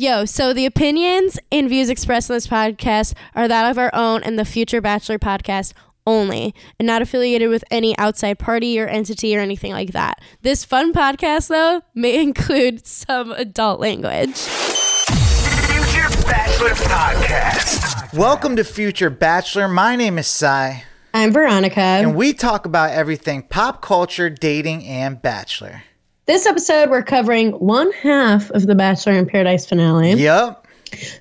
[0.00, 4.22] Yo, so the opinions and views expressed in this podcast are that of our own
[4.22, 5.72] and the Future Bachelor podcast
[6.06, 10.20] only, and not affiliated with any outside party or entity or anything like that.
[10.42, 14.36] This fun podcast, though, may include some adult language.
[14.36, 18.16] Future Bachelor Podcast.
[18.16, 19.66] Welcome to Future Bachelor.
[19.66, 21.80] My name is Cy, I'm Veronica.
[21.80, 25.82] and we talk about everything pop culture, dating, and Bachelor.
[26.28, 30.12] This episode, we're covering one half of the Bachelor in Paradise finale.
[30.12, 30.66] Yup.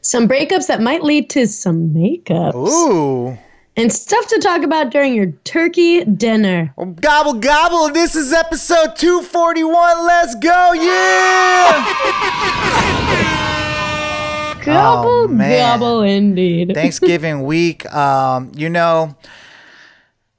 [0.01, 2.53] Some breakups that might lead to some makeups.
[2.55, 3.37] Ooh.
[3.77, 6.73] And stuff to talk about during your turkey dinner.
[6.99, 7.89] Gobble gobble.
[7.89, 10.05] This is episode 241.
[10.05, 10.73] Let's go.
[10.73, 11.85] Yeah.
[14.65, 16.73] Gobble, Oh, gobble, indeed.
[16.75, 17.85] Thanksgiving week.
[17.93, 19.15] Um, you know,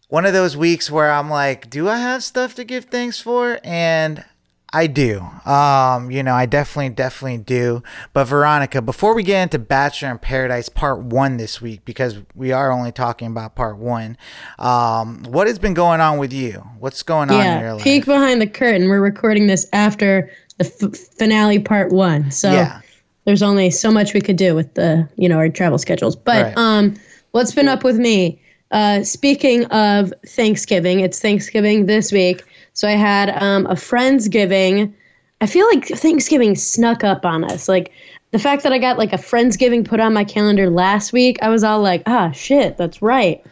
[0.09, 3.61] one of those weeks where I'm like, do I have stuff to give thanks for?
[3.65, 4.25] And
[4.71, 5.21] I do.
[5.47, 7.83] Um, you know, I definitely, definitely do.
[8.13, 12.53] But Veronica, before we get into Bachelor in Paradise Part One this week, because we
[12.53, 14.19] are only talking about Part One,
[14.59, 16.63] um, what has been going on with you?
[16.79, 17.83] What's going on in your yeah, life?
[17.85, 18.89] peek behind the curtain.
[18.89, 22.31] We're recording this after the f- finale part one.
[22.31, 22.81] So Yeah.
[23.25, 26.15] there's only so much we could do with the, you know, our travel schedules.
[26.15, 26.59] But Right.
[26.59, 26.95] um,
[27.31, 28.39] what's been up with me?
[28.71, 32.43] Uh, speaking of Thanksgiving, it's Thanksgiving this week.
[32.79, 34.95] So I had um, a Friendsgiving.
[35.41, 37.69] I feel like Thanksgiving snuck up on us.
[37.69, 37.91] Like
[38.31, 41.49] the fact that I got like a Friendsgiving put on my calendar last week, I
[41.49, 43.45] was all like, ah, shit, that's right.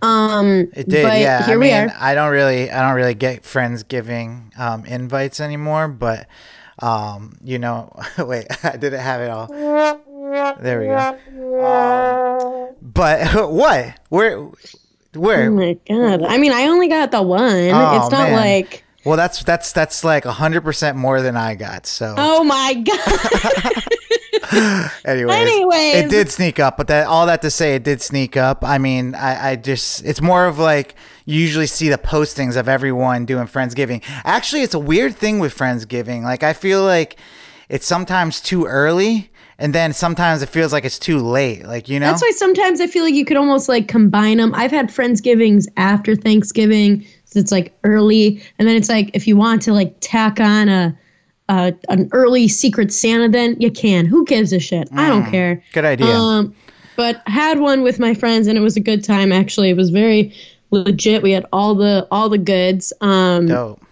[0.00, 1.44] Um, It did, but yeah.
[1.44, 1.94] Here I we mean, are.
[2.00, 5.86] I don't really, I don't really get friends giving um, invites anymore.
[5.86, 6.26] But
[6.78, 9.48] um, you know, wait, I didn't have it all.
[10.58, 12.70] There we go.
[12.70, 14.00] Um, but what?
[14.08, 14.48] Where?
[15.14, 15.50] Where?
[15.50, 16.22] Oh my god!
[16.22, 17.40] I mean, I only got the one.
[17.42, 18.32] Oh, it's not man.
[18.36, 18.84] like.
[19.04, 21.86] Well, that's that's that's like hundred percent more than I got.
[21.86, 23.82] So, Oh my god!
[25.04, 25.94] anyways, anyways.
[25.96, 26.76] it did sneak up.
[26.76, 28.62] But that all that to say, it did sneak up.
[28.64, 30.94] I mean, I, I just it's more of like
[31.24, 34.02] you usually see the postings of everyone doing friendsgiving.
[34.24, 36.22] Actually, it's a weird thing with friendsgiving.
[36.22, 37.16] Like I feel like
[37.68, 39.29] it's sometimes too early,
[39.60, 41.64] and then sometimes it feels like it's too late.
[41.64, 44.52] Like you know, That's why sometimes I feel like you could almost like combine them.
[44.54, 49.36] I've had Friendsgivings after Thanksgiving, so it's like early, and then it's like if you
[49.36, 50.98] want to like tack on a.
[51.48, 54.06] Uh, an early Secret Santa, then you can.
[54.06, 54.88] Who gives a shit?
[54.92, 55.56] I don't care.
[55.56, 56.06] Mm, good idea.
[56.06, 56.54] Um,
[56.94, 59.32] but had one with my friends, and it was a good time.
[59.32, 60.32] Actually, it was very
[60.70, 61.24] legit.
[61.24, 62.92] We had all the all the goods.
[63.00, 63.82] Um, Dope.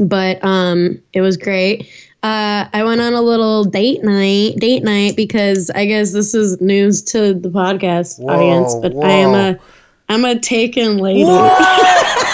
[0.00, 1.88] but um, it was great.
[2.22, 6.60] Uh, I went on a little date night, date night because I guess this is
[6.60, 8.74] news to the podcast Whoa, audience.
[8.74, 9.58] But I am a
[10.10, 11.24] I'm a taken lady.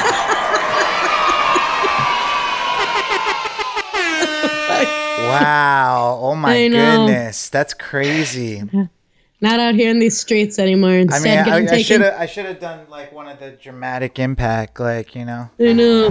[5.26, 6.19] Wow.
[6.22, 7.48] Oh my goodness.
[7.50, 8.62] That's crazy.
[9.42, 10.91] Not out here in these streets anymore.
[10.91, 13.38] I Instead, mean, getting I, I should have I should have done like one of
[13.38, 15.50] the dramatic impact, like you know.
[15.60, 16.10] I know.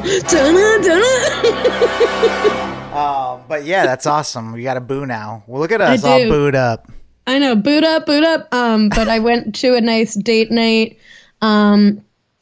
[2.96, 4.54] Um, but yeah, that's awesome.
[4.54, 5.44] We got a boo now.
[5.48, 6.30] Well, look at us I all do.
[6.30, 6.90] booed up.
[7.28, 8.54] I know, boot up, boot up.
[8.54, 10.98] Um, but I went to a nice date night.
[11.42, 12.02] Um,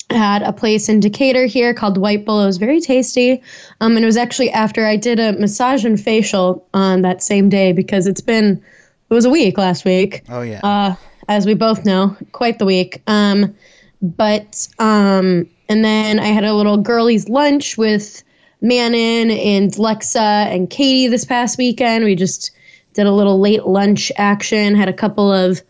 [0.09, 2.41] had a place in Decatur here called White Bull.
[2.41, 3.41] It was very tasty.
[3.81, 7.49] Um, and it was actually after I did a massage and facial on that same
[7.49, 8.61] day because it's been
[9.09, 10.23] it was a week last week.
[10.29, 10.59] Oh yeah.
[10.63, 10.95] Uh,
[11.29, 13.01] as we both know, quite the week.
[13.07, 13.55] Um,
[14.01, 18.23] but um, and then I had a little girlies lunch with
[18.63, 22.05] Manon and Lexa and Katie this past weekend.
[22.05, 22.49] We just
[22.93, 24.73] did a little late lunch action.
[24.73, 25.61] Had a couple of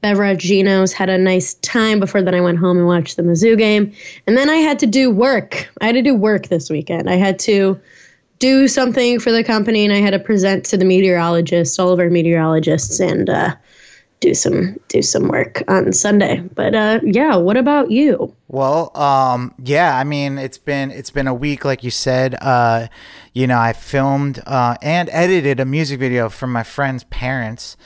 [0.00, 0.92] beveraginos.
[0.92, 3.92] Had a nice time before then I went home and watched the Mizzou game.
[4.26, 5.70] And then I had to do work.
[5.80, 7.08] I had to do work this weekend.
[7.08, 7.80] I had to
[8.40, 12.00] do something for the company and I had to present to the meteorologists, all of
[12.00, 13.54] our meteorologists, and uh,
[14.24, 16.40] do some do some work on Sunday.
[16.54, 18.34] But uh, yeah, what about you?
[18.48, 22.34] Well, um, yeah, I mean, it's been it's been a week, like you said.
[22.40, 22.88] Uh,
[23.32, 27.76] you know, I filmed uh, and edited a music video for my friend's parents.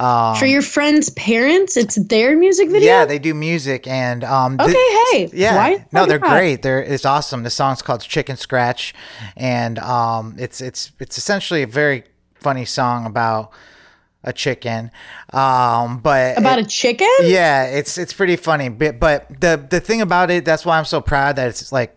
[0.00, 2.88] Um, For your friends' parents, it's their music video.
[2.88, 6.30] yeah, they do music, and um, th- Okay, hey, yeah, why- no, they're not?
[6.38, 6.62] great.
[6.62, 7.42] They're it's awesome.
[7.42, 8.94] The song's called Chicken Scratch,
[9.36, 12.04] and um, it's it's it's essentially a very
[12.40, 13.50] funny song about
[14.28, 14.90] a chicken.
[15.32, 17.08] Um, but about it- a chicken.
[17.22, 18.68] yeah, it's it's pretty funny.
[18.68, 21.96] But but the the thing about it, that's why I'm so proud that it's like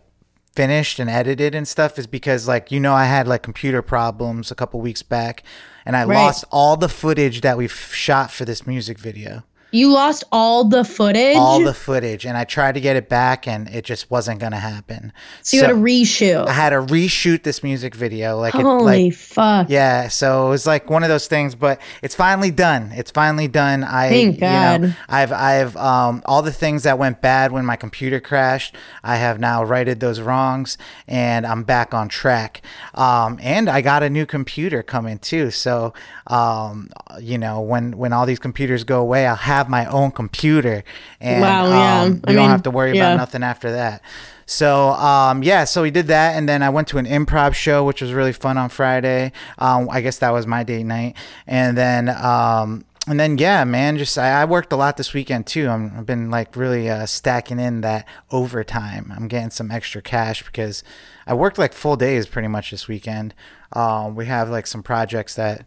[0.54, 4.50] finished and edited and stuff is because like you know I had like computer problems
[4.50, 5.42] a couple weeks back
[5.86, 6.14] and I Right.
[6.16, 9.44] lost all the footage that we've shot for this music video.
[9.72, 11.36] You lost all the footage.
[11.36, 14.60] all the footage, and I tried to get it back, and it just wasn't gonna
[14.60, 15.12] happen.
[15.42, 16.46] so you had to reshoot.
[16.46, 19.66] I had to reshoot this music video, like it, Holy like fuck.
[19.70, 20.08] yeah.
[20.08, 22.92] So it was like one of those things, but it's finally done.
[22.94, 23.82] It's finally done.
[23.82, 24.96] I, Thank you know, God.
[25.08, 29.40] I've, I've, um, all the things that went bad when my computer crashed, I have
[29.40, 30.76] now righted those wrongs,
[31.08, 32.60] and I'm back on track.
[32.94, 35.50] Um, and I got a new computer coming too.
[35.50, 35.94] So,
[36.26, 36.90] um,
[37.20, 40.84] you know, when when all these computers go away, I'll have my own computer,
[41.20, 42.02] and Wow, yeah.
[42.02, 43.12] um, I we don't mean, have to worry yeah.
[43.12, 44.02] about nothing after that.
[44.46, 47.84] So um, yeah, so we did that, and then I went to an improv show,
[47.84, 49.32] which was really fun on Friday.
[49.58, 51.16] Um, I guess that was my date night,
[51.46, 55.46] and then um, and then yeah, man, just I, I worked a lot this weekend
[55.46, 55.68] too.
[55.68, 59.12] I'm, I've been like really uh, stacking in that overtime.
[59.14, 60.84] I'm getting some extra cash because
[61.26, 63.34] I worked like full days pretty much this weekend.
[63.72, 65.66] Um, we have like some projects that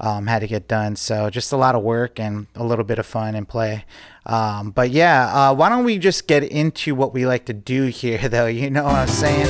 [0.00, 0.96] um, had to get done.
[0.96, 3.84] So just a lot of work and a little bit of fun and play.
[4.24, 7.86] Um, but yeah, uh, why don't we just get into what we like to do
[7.86, 8.46] here, though?
[8.46, 9.46] You know what I'm saying?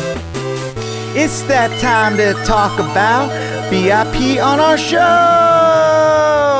[1.18, 3.30] It's that time to talk about
[3.70, 5.45] BIP on our show.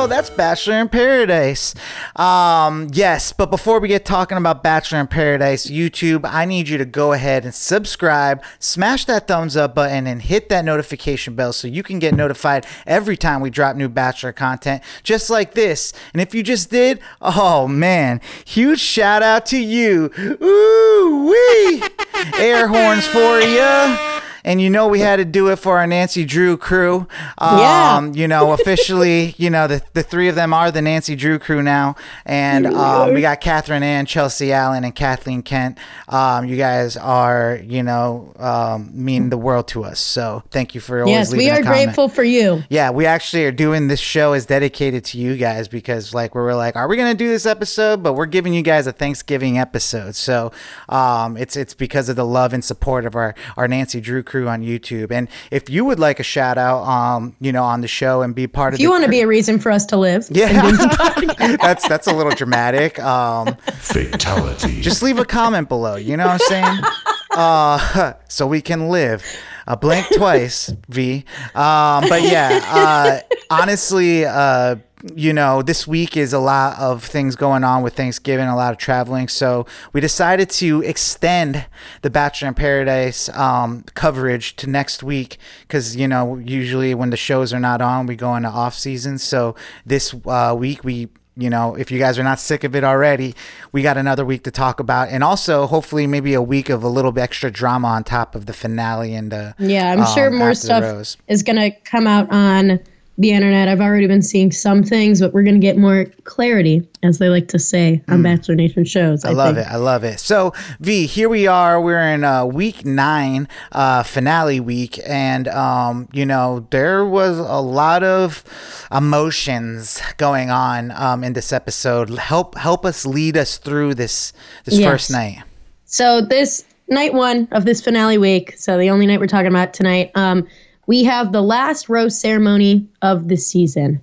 [0.07, 1.75] That's Bachelor in Paradise.
[2.15, 6.77] Um, yes, but before we get talking about Bachelor in Paradise, YouTube, I need you
[6.77, 11.51] to go ahead and subscribe, smash that thumbs up button, and hit that notification bell
[11.51, 15.91] so you can get notified every time we drop new Bachelor content, just like this.
[16.13, 20.09] And if you just did, oh man, huge shout out to you.
[20.41, 21.83] Ooh wee!
[22.39, 24.16] Air horns for ya.
[24.43, 27.07] And you know we had to do it for our Nancy Drew crew.
[27.37, 28.11] Um, Yeah.
[28.13, 31.61] You know, officially, you know, the, the three of them are the Nancy Drew crew
[31.61, 31.95] now.
[32.25, 35.77] And um, we got Catherine Ann, Chelsea Allen, and Kathleen Kent.
[36.07, 39.99] Um, you guys are, you know, um, mean the world to us.
[39.99, 42.63] So thank you for always Yes, we are grateful for you.
[42.69, 46.41] Yeah, we actually are doing this show is dedicated to you guys because like we
[46.41, 48.03] were like, are we gonna do this episode?
[48.03, 50.15] But we're giving you guys a Thanksgiving episode.
[50.15, 50.51] So
[50.89, 54.36] um it's it's because of the love and support of our, our Nancy Drew crew
[54.45, 55.11] on YouTube.
[55.11, 58.35] And if you would like a shout out um, you know, on the show and
[58.35, 60.27] be part of If you want to cr- be a reason for us to live,
[60.29, 60.69] Yeah.
[61.61, 62.99] that's that's a little dramatic.
[62.99, 64.81] Um Fatality.
[64.81, 65.95] just leave a comment below.
[65.95, 66.79] You know what I'm saying?
[67.29, 69.23] Uh, so we can live.
[69.67, 71.23] Uh, blank twice, V.
[71.53, 73.19] Um, but yeah, uh,
[73.51, 74.77] honestly, uh,
[75.15, 78.71] you know, this week is a lot of things going on with Thanksgiving, a lot
[78.71, 79.27] of traveling.
[79.27, 81.65] So we decided to extend
[82.01, 87.17] the Bachelor in Paradise um, coverage to next week because, you know, usually when the
[87.17, 89.17] shows are not on, we go into off season.
[89.19, 89.55] So
[89.85, 91.09] this uh, week we
[91.39, 93.35] you know, if you guys are not sick of it already,
[93.71, 96.87] we got another week to talk about, and also hopefully maybe a week of a
[96.87, 100.35] little bit extra drama on top of the finale and the yeah, I'm sure um,
[100.35, 102.79] more stuff is going to come out on
[103.19, 103.67] the internet.
[103.67, 107.29] I've already been seeing some things, but we're going to get more clarity, as they
[107.29, 109.25] like to say on Bachelor Nation shows.
[109.25, 109.29] I.
[109.29, 109.67] I love think.
[109.67, 109.71] it.
[109.71, 110.19] I love it.
[110.19, 111.81] So, V, here we are.
[111.81, 117.59] We're in uh, week nine, uh, finale week, and um, you know there was a
[117.59, 118.43] lot of
[118.91, 122.09] emotions going on um, in this episode.
[122.17, 124.33] Help help us lead us through this
[124.65, 124.91] this Yes.
[124.91, 125.43] first night.
[125.85, 129.73] So this night one of this finale week, so the only night we're talking about
[129.73, 130.47] tonight, um,
[130.87, 134.01] we have the last rose ceremony of the season,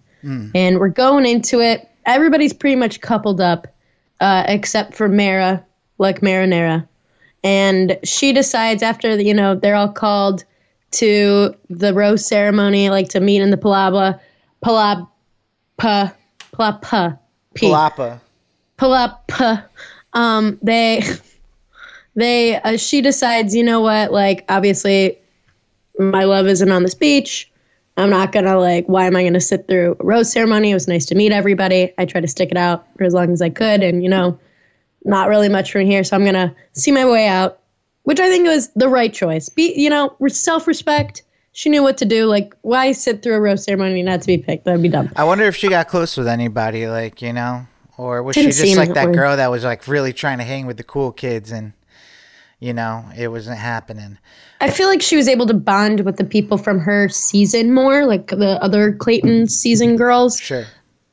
[0.54, 1.88] and we're going into it.
[2.06, 3.66] Everybody's pretty much coupled up,
[4.20, 5.64] uh, except for Mara,
[5.98, 6.86] like Marinara,
[7.42, 10.44] and she decides after the, you know they're all called
[10.92, 14.20] to the rose ceremony, like to meet in the palabra,
[14.64, 15.08] palab,
[15.76, 16.14] pa,
[16.52, 17.18] palapa,
[17.54, 17.66] p.
[17.66, 18.20] Palapa.
[18.80, 19.56] up uh,
[20.12, 21.02] um they
[22.14, 25.18] they uh, she decides you know what like obviously
[25.98, 27.50] my love isn't on this beach
[27.96, 30.70] i'm not gonna like why am i gonna sit through a rose ceremony?
[30.70, 31.92] It was nice to meet everybody.
[31.98, 34.38] I tried to stick it out for as long as i could and you know
[35.04, 36.02] not really much from here.
[36.02, 37.60] So i'm gonna see my way out
[38.02, 39.48] which i think was the right choice.
[39.48, 41.22] Be you know self-respect.
[41.52, 42.26] She knew what to do.
[42.26, 44.64] Like why sit through a rose ceremony not to be picked?
[44.64, 45.10] That'd be dumb.
[45.14, 48.64] I wonder if she got close with anybody, like you know, or was Didn't she
[48.64, 49.14] just like that that way.
[49.14, 51.72] girl that was like really trying to hang with the cool kids, and
[52.64, 54.16] you know, it wasn't happening.
[54.62, 58.06] I feel like she was able to bond with the people from her season more,
[58.06, 60.40] like the other Clayton season girls.
[60.40, 60.64] Sure.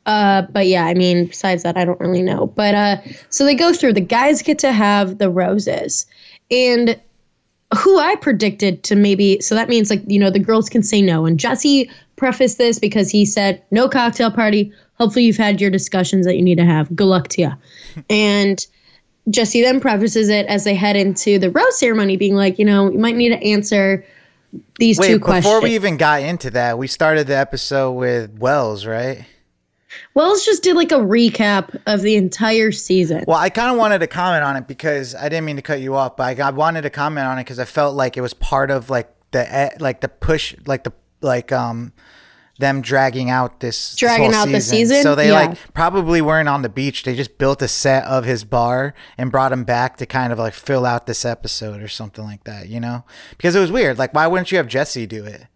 [0.05, 2.48] Uh, but yeah, I mean, besides that, I don't really know.
[2.48, 2.98] But uh,
[3.29, 3.93] so they go through.
[3.93, 6.05] The guys get to have the roses,
[6.50, 6.98] and
[7.77, 9.41] who I predicted to maybe.
[9.41, 11.25] So that means like you know the girls can say no.
[11.25, 14.72] And Jesse prefaced this because he said no cocktail party.
[14.93, 16.96] Hopefully you've had your discussions that you need to have.
[16.96, 17.51] Good luck to you.
[18.10, 18.65] and
[19.29, 22.91] Jesse then prefaces it as they head into the rose ceremony, being like, you know,
[22.91, 24.05] you might need to answer
[24.79, 25.45] these Wait, two before questions.
[25.45, 29.25] Before we even got into that, we started the episode with Wells, right?
[30.13, 33.25] Wells just did like a recap of the entire season.
[33.27, 35.81] Well, I kind of wanted to comment on it because I didn't mean to cut
[35.81, 38.21] you off, but I, I wanted to comment on it because I felt like it
[38.21, 41.93] was part of like the eh, like the push, like the like um
[42.61, 45.03] them dragging out this Dragging whole out the season?
[45.03, 45.33] So they Yeah.
[45.33, 47.03] like probably weren't on the beach.
[47.03, 50.39] They just built a set of his bar and brought him back to kind of
[50.39, 52.69] like fill out this episode or something like that.
[52.69, 53.97] You know, because it was weird.
[53.99, 55.47] Like, why wouldn't you have Jesse do it?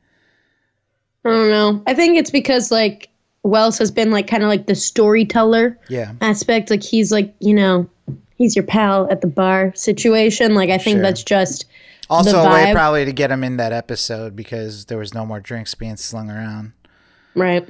[1.24, 1.84] I don't know.
[1.88, 3.10] I think it's because like
[3.44, 6.12] Wells has been like kind of like the storyteller Yeah.
[6.22, 6.70] aspect.
[6.70, 7.88] Like he's like, you know,
[8.38, 10.54] he's your pal at the bar situation.
[10.56, 11.02] Like I think Sure.
[11.04, 11.66] that's just
[12.10, 15.40] Also, a way probably to get him in that episode because there was no more
[15.40, 16.74] drinks being slung around.
[17.36, 17.68] Right.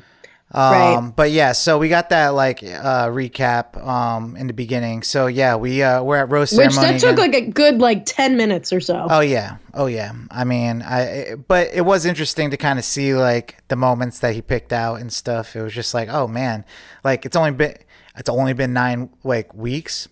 [0.52, 1.14] Um, Right.
[1.16, 5.02] But yeah, so we got that like uh, recap um, in the beginning.
[5.04, 6.94] So yeah, we uh, we're at roast Which ceremony.
[6.94, 7.32] that took again.
[7.32, 9.08] like a good like ten minutes or so.
[9.10, 10.14] Oh yeah, oh yeah.
[10.32, 14.34] I mean, I but it was interesting to kind of see like the moments that
[14.36, 15.56] he picked out and stuff.
[15.56, 16.64] It was just like, oh man,
[17.04, 17.76] like it's only been
[18.16, 20.08] it's only been nine like weeks,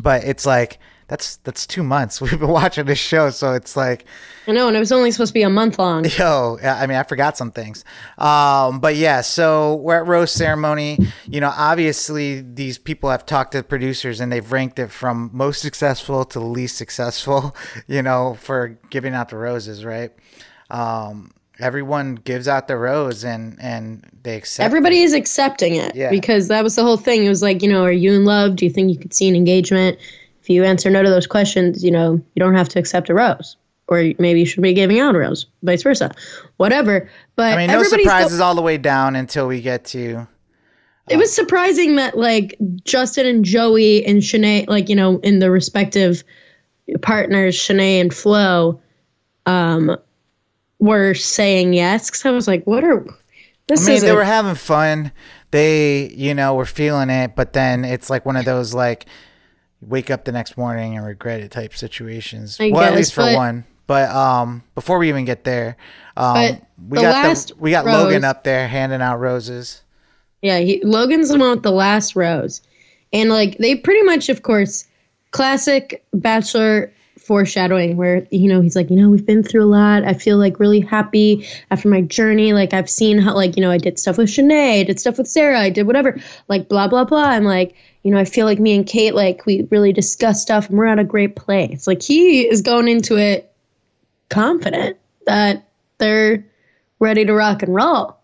[0.00, 0.78] but it's like
[1.10, 3.30] that's that's two months we've been watching this show.
[3.30, 4.06] So it's like,
[4.46, 6.04] I know, and it was only supposed to be a month long.
[6.18, 7.84] Yo, I mean, I forgot some things.
[8.16, 10.98] Um, but yeah, so we're at roast ceremony.
[11.26, 15.30] You know, obviously these people have talked to the producers and they've ranked it from
[15.32, 17.54] most successful to least successful.
[17.86, 20.12] You know, for giving out the roses, right?
[20.70, 24.64] Um, everyone gives out the rose and and they accept.
[24.64, 25.04] Everybody it.
[25.04, 26.10] is accepting it Yeah.
[26.10, 27.24] because that was the whole thing.
[27.24, 28.56] It was like, you know, are you in love?
[28.56, 29.98] Do you think you could see an engagement?
[30.50, 33.56] You answer no to those questions, you know, you don't have to accept a rose.
[33.88, 36.12] Or maybe you should be giving out a rose, vice versa.
[36.58, 37.10] Whatever.
[37.36, 40.26] But I mean, no everybody's go- surprises all the way down until we get to.
[41.08, 45.50] it was surprising that like Justin and Joey and Shanae, like, you know, in the
[45.50, 46.22] respective
[47.02, 48.80] partners, Shanae and Flo,
[49.46, 49.96] um,
[50.78, 52.10] were saying yes.
[52.10, 53.04] Cause I was like, what are
[53.66, 55.12] this I mean, they a- were having fun.
[55.50, 59.06] They, you know, were feeling it, but then it's like one of those like
[59.80, 62.58] wake up the next morning and regret it type situations.
[62.60, 63.64] I well, at least for but- one.
[63.86, 65.76] But um, before we even get there,
[66.16, 69.82] um, we the got the, we got Logan up there handing out roses.
[70.42, 72.62] Yeah, he, Logan's the one with the last rose.
[73.12, 74.86] And like they pretty much, of course,
[75.32, 80.04] classic Bachelor foreshadowing where, you know, he's like, you know, we've been through a lot.
[80.04, 82.52] I feel like really happy after my journey.
[82.52, 85.18] Like I've seen how like, you know, I did stuff with Shanae, I did stuff
[85.18, 86.16] with Sarah, I did whatever,
[86.48, 87.24] like blah, blah, blah.
[87.24, 90.68] I'm like, you know, I feel like me and Kate, like we really discussed stuff
[90.68, 91.86] and we're at a great place.
[91.86, 93.52] Like he is going into it
[94.30, 96.44] confident that they're
[96.98, 98.16] ready to rock and roll.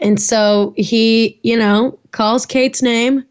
[0.00, 3.24] And so he, you know, calls Kate's name.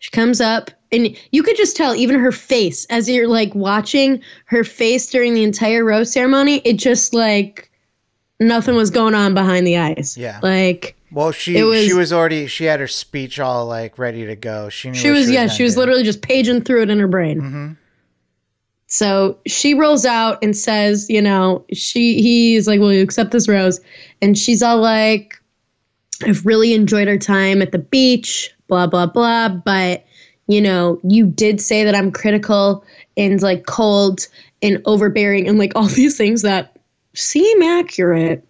[0.00, 4.22] She comes up, and you could just tell, even her face, as you're like watching
[4.46, 7.70] her face during the entire rose ceremony, it just like
[8.40, 10.16] nothing was going on behind the eyes.
[10.16, 10.40] Yeah.
[10.42, 14.36] Like Well, she was- she was already she had her speech all like ready to
[14.36, 14.68] go.
[14.68, 15.80] She knew she what was, yeah, she was do.
[15.80, 17.40] literally just paging through it in her brain.
[17.40, 17.76] Mhm.
[18.86, 23.48] So she rolls out and says, you know, she he's like, "Will you accept this
[23.48, 23.80] rose?"
[24.20, 25.34] And she's all like,
[26.24, 30.04] "I've really enjoyed our time at the beach, blah blah blah, but
[30.48, 32.84] you know, you did say that I'm critical
[33.16, 34.26] and like cold
[34.62, 36.76] and overbearing and like all these things that
[37.14, 38.44] seem accurate."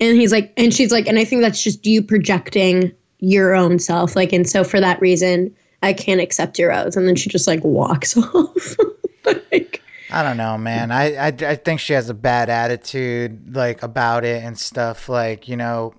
[0.00, 3.78] And he's like, and she's like, and I think that's just you projecting your own
[3.78, 4.16] self.
[4.16, 6.96] Like, and so for that reason, I can't accept your rose.
[6.96, 8.76] And then she just like walks off.
[9.24, 10.90] like, I don't know, man.
[10.90, 15.08] I, I I think she has a bad attitude like about it and stuff.
[15.08, 15.94] Like you know,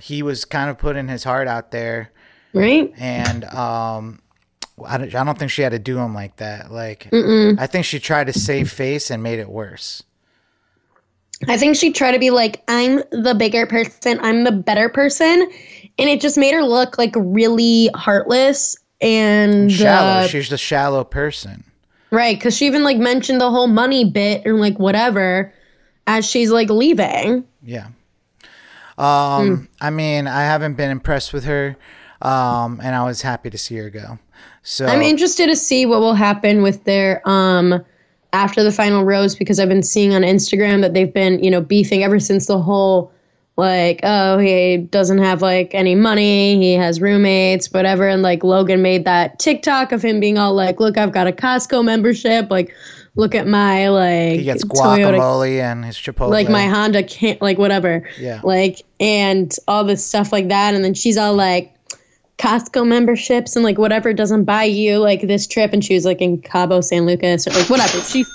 [0.00, 2.10] he was kind of putting his heart out there,
[2.52, 2.92] right?
[2.96, 4.20] and um,
[4.84, 6.70] I don't, I don't think she had to do him like that.
[6.70, 10.02] Like I think she tried to save face and made it worse.
[11.48, 15.42] I think she tried to be like, I'm the bigger person, I'm the better person.
[15.98, 20.24] And it just made her look like really heartless and Shallow.
[20.24, 21.64] uh, She's the shallow person.
[22.10, 22.40] right.
[22.40, 25.52] Cause she even like mentioned the whole money bit and like whatever
[26.06, 27.44] as she's like leaving.
[27.62, 27.88] Yeah.
[28.98, 31.76] Um, I mean, I haven't been impressed with her,
[32.22, 34.18] um, and I was happy to see her go.
[34.62, 37.84] So I'm interested to see what will happen with their um
[38.36, 41.62] after the final rose because I've been seeing on Instagram that they've been, you know,
[41.62, 43.10] beefing ever since the whole
[43.56, 48.06] like, oh, he doesn't have like any money, he has roommates, whatever.
[48.06, 51.32] And like Logan made that TikTok of him being all like, look, I've got a
[51.32, 52.74] Costco membership, like
[53.14, 56.28] look at my like he gets Toyota guacamole and his Chipotle.
[56.28, 58.06] like my Honda can't like whatever.
[58.20, 58.42] Yeah.
[58.44, 60.74] Like and all this stuff like that.
[60.74, 61.72] And then she's all like
[62.38, 65.72] Costco memberships and like whatever doesn't buy you like this trip.
[65.72, 67.98] And she was like in Cabo San Lucas or like whatever.
[68.00, 68.30] She's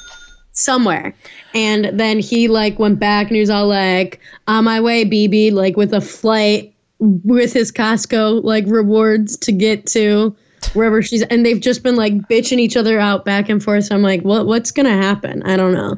[0.53, 1.15] somewhere.
[1.53, 5.51] And then he like went back and he was all like, on my way, BB,
[5.53, 10.35] like with a flight with his Costco like rewards to get to
[10.73, 13.85] wherever she's and they've just been like bitching each other out back and forth.
[13.85, 15.41] So I'm like, what what's gonna happen?
[15.43, 15.95] I don't know.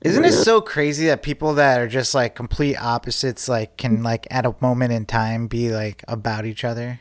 [0.00, 4.26] Isn't it so crazy that people that are just like complete opposites like can like
[4.32, 7.00] at a moment in time be like about each other?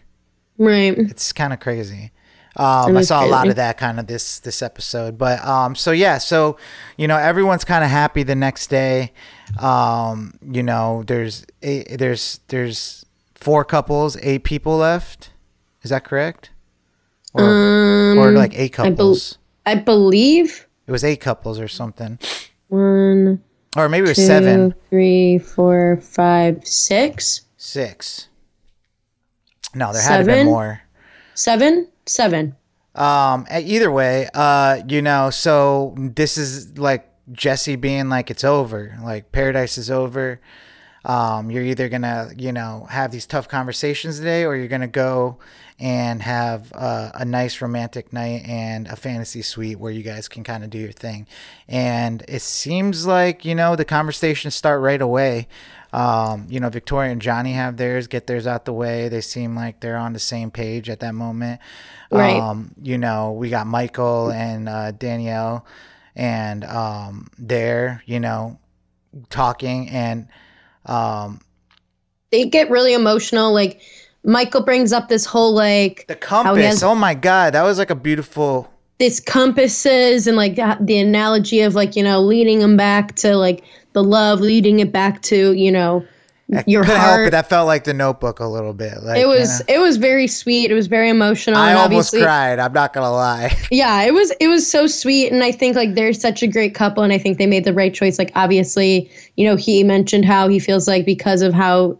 [0.62, 0.96] Right.
[0.98, 2.12] It's kind of crazy.
[2.56, 5.92] Um, I saw a lot of that kind of this this episode, but um, so
[5.92, 6.58] yeah, so
[6.98, 9.14] you know everyone's kind of happy the next day.
[9.60, 15.32] Um, you know, there's eight, there's there's four couples, eight people left.
[15.82, 16.52] Is that correct?
[17.34, 17.46] Or,
[18.18, 19.38] or like eight Um, I, couples.
[19.66, 22.20] I believe it was eight couples or something,
[22.68, 23.42] one,
[23.78, 28.28] or maybe it was two, seven, three, four, five, six, six.
[29.74, 30.82] No, there had to been more.
[31.34, 32.56] seven, seven.
[32.94, 38.98] Um, either way, uh, you know, so this is like Jesse being like, it's over,
[39.02, 40.42] like paradise is over.
[41.04, 45.38] Um, you're either gonna, you know, have these tough conversations today, or you're gonna go
[45.80, 50.44] and have uh, a nice romantic night and a fantasy suite where you guys can
[50.44, 51.28] kind of do your thing.
[51.68, 55.48] And it seems like you know the conversations start right away.
[55.94, 59.10] Um, you know, Victoria and Johnny have theirs, get theirs out the way.
[59.10, 61.60] They seem like they're on the same page at that moment.
[62.12, 62.40] Right.
[62.40, 65.66] Um, you know, we got Michael and uh, Danielle,
[66.16, 68.60] and um, they're you know
[69.30, 70.28] talking and
[70.86, 71.40] um,
[72.32, 73.54] They get really emotional.
[73.54, 73.82] Like
[74.24, 76.64] Michael brings up this whole like the compass.
[76.64, 78.72] has Oh my god, that was like a beautiful.
[79.00, 83.36] this compasses and like the the analogy of like you know leading them back to
[83.36, 86.06] like the love, leading it back to you know
[86.68, 87.28] your Couldn't help heart.
[87.28, 87.32] it.
[87.32, 89.02] That felt like the Notebook a little bit.
[89.04, 89.76] Like it you was know.
[89.76, 90.70] it was very sweet.
[90.70, 91.58] It was very emotional.
[91.58, 92.60] I almost cried.
[92.60, 93.56] I'm not gonna lie.
[93.72, 96.76] yeah, it was it was so sweet, and I think like they're such a great
[96.76, 98.20] couple, and I think they made the right choice.
[98.20, 101.98] Like obviously, you know, he mentioned how he feels like because of how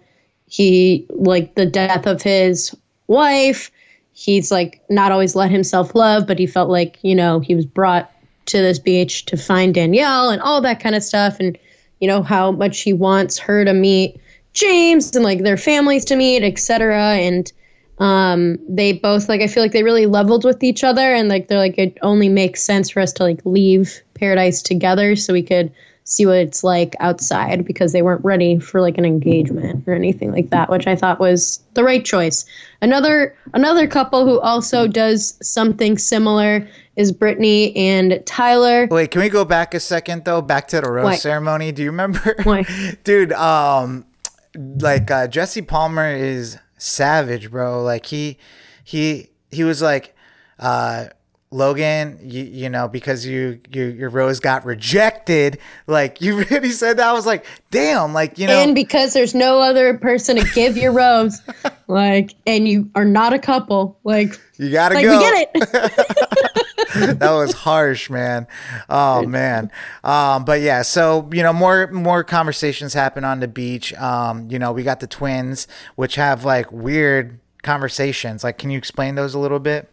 [0.48, 2.76] he like the death of his
[3.08, 3.72] wife,
[4.12, 7.66] he's like not always let himself love, but he felt like you know he was
[7.66, 8.12] brought
[8.48, 11.58] to this beach to find Danielle and all that kind of stuff, and
[12.02, 14.20] you know how much he wants her to meet
[14.54, 17.14] James and like their families to meet, etc.
[17.16, 17.52] And
[18.00, 21.48] um, they both like I feel like they really leveled with each other, and like
[21.48, 25.44] they're like it only makes sense for us to like leave Paradise together so we
[25.44, 25.72] could
[26.04, 30.32] see what it's like outside because they weren't ready for like an engagement or anything
[30.32, 32.44] like that, which I thought was the right choice.
[32.82, 38.88] Another another couple who also does something similar is Brittany and Tyler.
[38.90, 40.42] Wait, can we go back a second though?
[40.42, 41.20] Back to the rose What?
[41.20, 41.72] ceremony.
[41.72, 42.36] Do you remember?
[42.44, 42.66] Why?
[43.04, 44.06] Dude, um
[44.56, 47.82] like uh Jesse Palmer is savage, bro.
[47.84, 48.38] Like he
[48.84, 50.16] he he was like
[50.60, 51.08] uh
[51.54, 56.98] Logan, you, you know, because you, you your rose got rejected, like you really said
[56.98, 57.10] that.
[57.10, 60.78] I was like, damn, like you know, and because there's no other person to give
[60.78, 61.42] your rose,
[61.88, 65.18] like, and you are not a couple, like, you gotta like go.
[65.18, 66.68] we get it.
[66.96, 68.48] that was harsh, man.
[68.90, 69.72] Oh man.
[70.04, 73.94] Um, but yeah, so you know, more more conversations happen on the beach.
[73.94, 78.44] Um, you know, we got the twins, which have like weird conversations.
[78.44, 79.90] Like, can you explain those a little bit?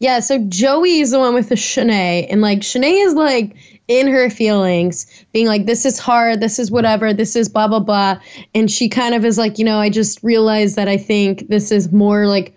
[0.00, 3.54] Yeah, so Joey is the one with the Shanae, and like Shanae is like
[3.86, 6.40] in her feelings, being like, "This is hard.
[6.40, 7.12] This is whatever.
[7.12, 8.18] This is blah blah blah,"
[8.54, 11.70] and she kind of is like, you know, I just realized that I think this
[11.70, 12.54] is more like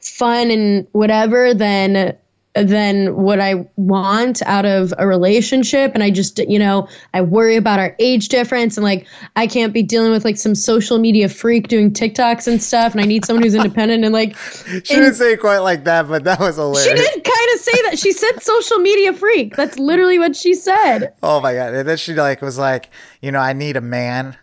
[0.00, 2.16] fun and whatever than
[2.54, 7.54] than what I want out of a relationship and I just you know I worry
[7.54, 11.28] about our age difference and like I can't be dealing with like some social media
[11.28, 14.82] freak doing TikToks and stuff and I need someone who's independent and like She and-
[14.84, 16.84] didn't say it quite like that, but that was hilarious.
[16.84, 17.98] she did kind of say that.
[18.00, 19.54] She said social media freak.
[19.54, 21.14] That's literally what she said.
[21.22, 21.72] Oh my god!
[21.74, 22.90] And then she like was like,
[23.22, 24.36] you know, I need a man.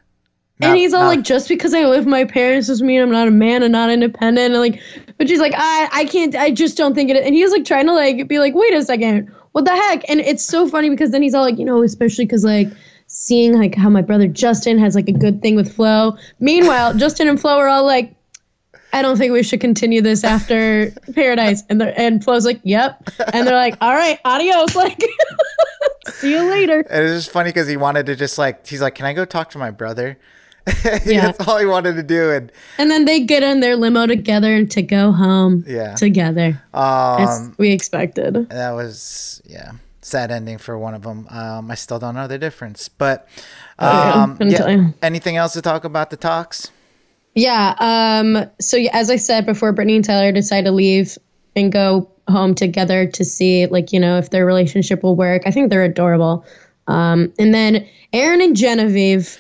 [0.62, 3.12] And he's all not- like, just because I live with my parents doesn't mean I'm
[3.12, 4.54] not a man and not independent.
[4.54, 4.82] And like,
[5.18, 7.18] but she's like, I, I can't, I just don't think it.
[7.24, 10.10] And he's like trying to like be like, wait a second, what the heck?
[10.10, 12.68] And it's so funny because then he's all like, you know, especially because like
[13.08, 16.18] seeing like how my brother Justin has like a good thing with Flo.
[16.40, 18.14] Meanwhile, Justin and Flo are all like,
[18.94, 21.64] I don't think we should continue this after Paradise.
[21.70, 23.10] And they're, and Flo's like, yep.
[23.34, 24.76] And they're like, all right, adios.
[24.76, 25.02] Like,
[26.08, 26.80] see you later.
[26.90, 29.26] And it's just funny because he wanted to just like he's like, can I go
[29.26, 30.18] talk to my brother?
[31.06, 31.28] Yeah.
[31.32, 34.66] That's all he wanted to do, and And then they get in their limo together
[34.66, 35.96] to go home Yeah.
[35.96, 36.62] together.
[36.74, 38.50] As um, we expected.
[38.50, 41.28] that was yeah, sad ending for one of them.
[41.30, 43.28] Um, I still don't know the difference, but
[43.80, 44.90] yeah, um, couldn't tell yeah.
[45.02, 46.72] Anything else to talk about the talks?
[47.36, 47.76] Yeah.
[47.80, 51.18] Um, so yeah, as I said before, Brittany and Tyler decide to leave
[51.56, 55.44] and go home together to see, like, you know, if their relationship will work.
[55.46, 56.46] I think they're adorable.
[56.88, 59.38] Um, and then Aaron and Genevieve,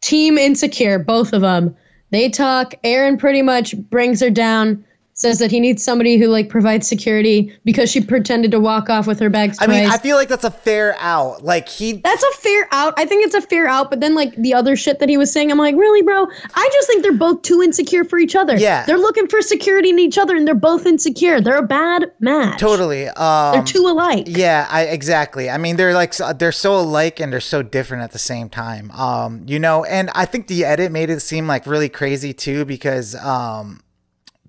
[0.00, 1.76] team insecure, both of them.
[2.10, 2.74] They talk.
[2.84, 4.84] Aaron pretty much brings her down.
[5.18, 9.06] Says that he needs somebody who like provides security because she pretended to walk off
[9.06, 9.80] with her bags I twice.
[9.80, 11.42] mean, I feel like that's a fair out.
[11.42, 12.92] Like he That's a fair out.
[12.98, 13.88] I think it's a fair out.
[13.88, 16.26] But then, like the other shit that he was saying, I'm like, really, bro?
[16.54, 18.58] I just think they're both too insecure for each other.
[18.58, 18.84] Yeah.
[18.84, 21.40] they're looking for security in each other, and they're both insecure.
[21.40, 22.60] They're a bad match.
[22.60, 24.24] totally um They're too alike.
[24.28, 25.48] Yeah, I exactly.
[25.48, 28.90] I mean, they're like they're so alike and they're so different at the same time.
[28.90, 32.66] Um, you know, and I think the edit made it seem like really crazy too
[32.66, 33.80] because um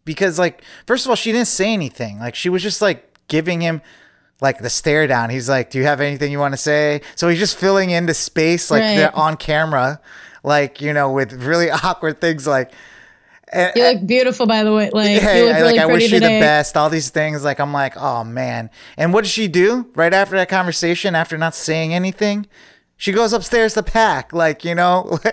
[0.08, 2.18] because like first of all, she didn't say anything.
[2.18, 3.82] Like she was just like giving him
[4.42, 5.30] like the stare down.
[5.30, 8.16] He's like, "Do you have anything you want to say?" So he's just filling into
[8.16, 8.96] space like Right.
[8.96, 10.00] they're on camera
[10.44, 12.72] like, you know, with really awkward things like
[13.52, 14.90] and, You look beautiful, by the way.
[14.92, 16.40] Like hey, you look I- really like I wish you today.
[16.40, 16.76] the best.
[16.76, 18.70] All these things, like I'm like, oh man.
[18.98, 21.16] And what did she do right after that conversation?
[21.16, 22.46] After not saying anything,
[23.00, 24.34] she goes upstairs to pack.
[24.34, 25.20] Like you know,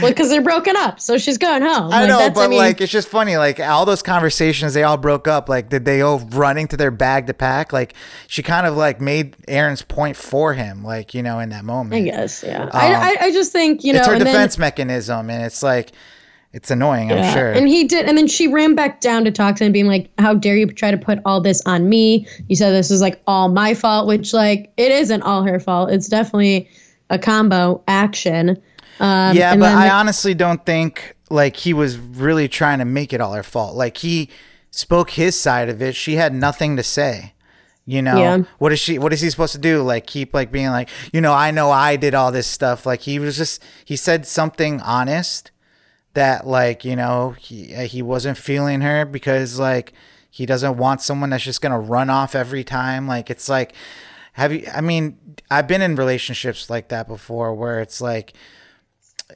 [0.00, 1.90] Well, because they're broken up, so she's going home.
[1.92, 3.36] I Like, know, that's, but I mean, like it's just funny.
[3.36, 5.48] Like all those conversations, they all broke up.
[5.48, 7.72] Like did they go running to their bag to pack?
[7.72, 7.94] Like
[8.28, 10.84] she kind of like made Aaron's point for him.
[10.84, 12.68] Like you know, in that moment, I guess, yeah.
[12.72, 15.42] I, I, I just think you know, Um, it's her and then- defense mechanism, and
[15.44, 15.92] it's like
[16.52, 17.12] it's annoying.
[17.12, 17.32] I'm Yeah.
[17.32, 17.52] sure.
[17.52, 20.10] And he did, and then she ran back down to talk to him, being like,
[20.18, 22.26] "How dare you try to put all this on me?
[22.48, 25.90] You said this was like all my fault, which like it isn't all her fault.
[25.92, 26.68] It's definitely
[27.10, 28.50] a combo action."
[28.98, 33.12] Um, yeah, but I the- honestly don't think like he was really trying to make
[33.12, 33.74] it all her fault.
[33.76, 34.28] Like he
[34.70, 35.94] spoke his side of it.
[35.94, 37.34] She had nothing to say.
[37.86, 38.38] You know, Yeah.
[38.58, 39.82] what is she what is he supposed to do?
[39.82, 42.86] Like keep like being like, you know, I know I did all this stuff.
[42.86, 45.50] Like he was just he said something honest
[46.14, 49.92] that like, you know, he uh, he wasn't feeling her because like
[50.30, 53.08] he doesn't want someone that's just going to run off every time.
[53.08, 53.72] Like it's like
[54.40, 55.18] have you I mean,
[55.50, 58.32] I've been in relationships like that before where it's like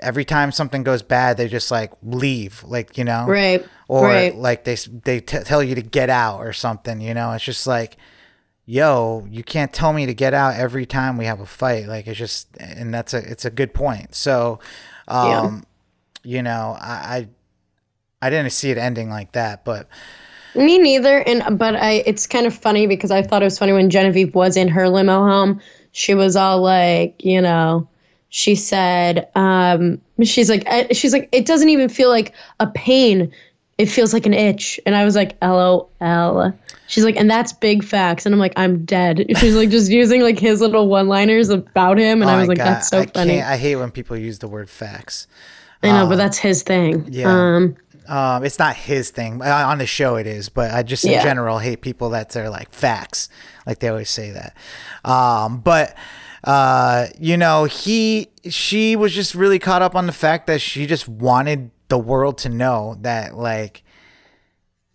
[0.01, 4.35] every time something goes bad, they just like leave, like you know, Right, Or right.
[4.35, 7.01] like they they t- tell you to get out or something.
[7.01, 7.97] You know, it's just like,
[8.67, 11.87] yo, you can't tell me to get out every time we have a fight.
[11.87, 14.15] Like it's just, and that's a it's a good point.
[14.15, 14.59] So,
[15.07, 15.65] um,
[16.25, 17.29] you know, I,
[18.23, 19.87] I I didn't see it ending like that, but
[20.55, 21.19] Me neither.
[21.19, 24.35] And but I it's kind of funny because I thought it was funny when Genevieve
[24.35, 25.61] was in her limo home.
[25.93, 27.89] She was all like, you know,
[28.29, 33.33] she said, um, she's like, she's like, it doesn't even feel like a pain.
[33.79, 34.81] It feels like an itch.
[34.87, 35.91] And I was like, LOL.
[36.87, 38.27] She's like, and that's big facts.
[38.27, 39.25] And I'm like, I'm dead.
[39.39, 42.23] She's like, just using like his little one liners about him.
[42.23, 43.41] And oh I was like, God, that's so I funny.
[43.41, 45.27] I hate when people use the word facts.
[45.83, 47.07] I know, but that's his thing.
[47.11, 47.29] yeah.
[47.29, 50.17] Um, Um, it's not his thing on the show.
[50.17, 51.23] It is, but I just in Yeah.
[51.23, 53.29] general hate people that are like facts,
[53.67, 54.57] like they always say that.
[55.05, 55.97] Um, but
[56.45, 60.87] uh, you know, he she was just really caught up on the fact that she
[60.87, 63.83] just wanted the world to know that like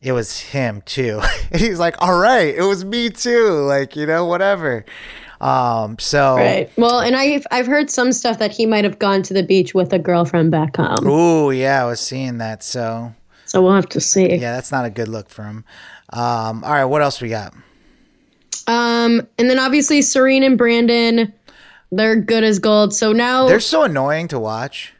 [0.02, 1.22] it was him too.
[1.54, 3.50] he's like, all right, it was me too.
[3.66, 4.86] Like you know, whatever.
[5.42, 6.70] Um, so right.
[6.78, 9.74] Well, and I've, I've heard some stuff that he might have gone to the beach
[9.74, 11.08] with a girlfriend back home.
[11.08, 12.62] ooh, yeah, I was seeing that.
[12.64, 13.14] So
[13.46, 14.36] So we'll have to see.
[14.36, 15.64] yeah, that's not a good look for him.
[16.12, 17.54] Um, all right, what else we got?
[18.68, 21.34] Um, and then obviously Serene and Brandon,
[21.92, 22.94] they're good as gold.
[22.94, 24.94] So now, They're so annoying to watch.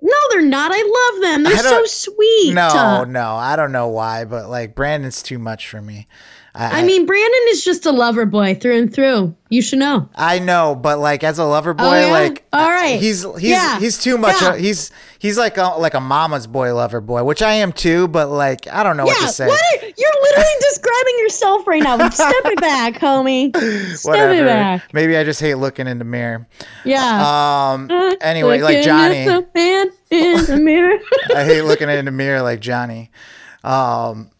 [0.00, 0.70] no, they're not.
[0.72, 1.42] I love them.
[1.44, 2.54] They're I so sweet.
[2.54, 6.06] No, no, I don't know why, but like Brandon's too much for me.
[6.54, 9.34] I, I mean, Brandon is just a lover boy through and through.
[9.48, 10.08] You should know.
[10.16, 12.10] I know, but like as a lover boy, Oh, yeah?
[12.10, 12.98] like All right.
[13.00, 13.78] he's he's Yeah.
[13.78, 14.40] he's too much.
[14.42, 14.48] Yeah.
[14.48, 18.08] uh, he's he's like a, like a mama's boy lover boy, which I am too.
[18.08, 19.46] But like I don't know what to say.
[19.46, 19.60] what?
[19.60, 21.96] Are, you're literally describing yourself right now.
[22.10, 23.54] Step it back, homie.
[23.96, 24.92] Step it back.
[24.92, 26.46] Maybe I just hate looking in the mirror.
[26.84, 27.70] Yeah.
[27.74, 27.88] Um.
[28.20, 29.18] Anyway, like Johnny.
[29.28, 30.98] at the man in the mirror.
[31.36, 33.10] I hate looking in the mirror like Johnny.
[33.64, 34.30] Um,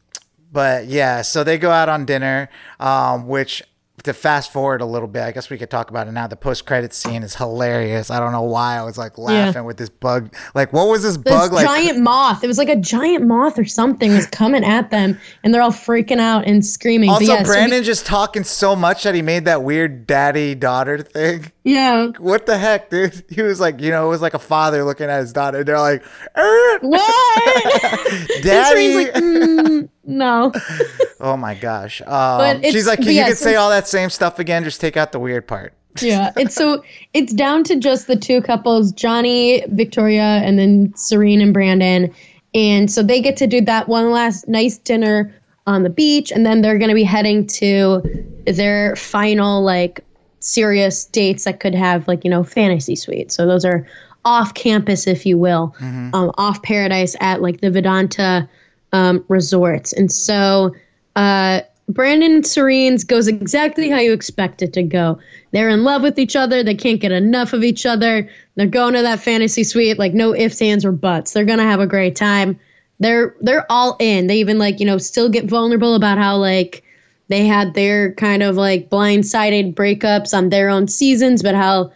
[0.58, 2.48] but yeah, so they go out on dinner,
[2.80, 3.62] um, which
[4.04, 6.28] to fast forward a little bit, I guess we could talk about it now.
[6.28, 8.10] The post credit scene is hilarious.
[8.12, 10.32] I don't know why I was like laughing with this bug.
[10.54, 11.66] Like, what was this This bug like?
[11.66, 12.44] giant moth.
[12.44, 15.72] It was like a giant moth or something was coming at them, and they're all
[15.72, 17.10] freaking out and screaming.
[17.10, 20.54] also, yeah, so we- Brandon just talking so much that he made that weird daddy
[20.54, 21.50] daughter thing.
[21.64, 22.06] yeah.
[22.18, 23.24] What the heck, dude?
[23.30, 25.64] He was like, you know, it was like a father looking at his daughter.
[25.64, 26.04] They're like,
[26.36, 28.10] er, What?
[28.42, 28.94] daddy.
[28.94, 30.52] Like, mm, no.
[31.20, 32.00] oh my gosh.
[32.02, 34.64] Um, But she's like, can you yeah, could say all that same stuff again?
[34.64, 35.72] Just take out the weird part.
[36.02, 36.82] yeah it's so
[37.14, 42.14] it's down to just the two couples johnny victoria and then serene and brandon
[42.54, 45.34] and so they get to do that one last nice dinner
[45.66, 48.00] on the beach and then they're going to be heading to
[48.46, 50.04] their final like
[50.40, 53.86] serious dates that could have like you know fantasy suite so those are
[54.24, 56.14] off campus, if you will, Mm-hmm.
[56.14, 58.46] um, off paradise at like the Vidanta
[58.92, 59.92] um, resorts.
[59.92, 60.74] And so
[61.16, 65.18] uh, Brandon and Serene's goes exactly how you expect it to go.
[65.52, 66.62] They're in love with each other.
[66.62, 68.28] They can't get enough of each other.
[68.56, 71.32] They're going to that fantasy suite like no ifs, ands, or buts.
[71.32, 72.60] They're gonna have a great time.
[73.00, 74.26] They're they're all in.
[74.26, 76.84] They even like you know still get vulnerable about how like
[77.28, 81.92] they had their kind of like blindsided breakups on their own seasons, but how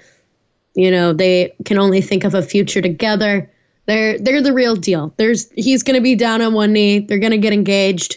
[0.75, 3.51] you know they can only think of a future together.
[3.87, 5.13] They're they're the real deal.
[5.17, 7.01] There's he's gonna be down on one knee.
[7.01, 8.17] They're gonna get engaged,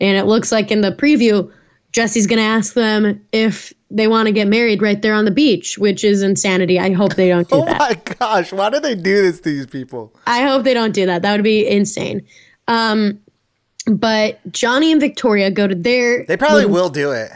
[0.00, 1.52] and it looks like in the preview,
[1.92, 5.78] Jesse's gonna ask them if they want to get married right there on the beach,
[5.78, 6.80] which is insanity.
[6.80, 7.78] I hope they don't do Oh that.
[7.78, 10.12] my gosh, why do they do this to these people?
[10.26, 11.22] I hope they don't do that.
[11.22, 12.26] That would be insane.
[12.66, 13.20] Um,
[13.86, 16.24] but Johnny and Victoria go to their.
[16.24, 17.30] They probably will do it.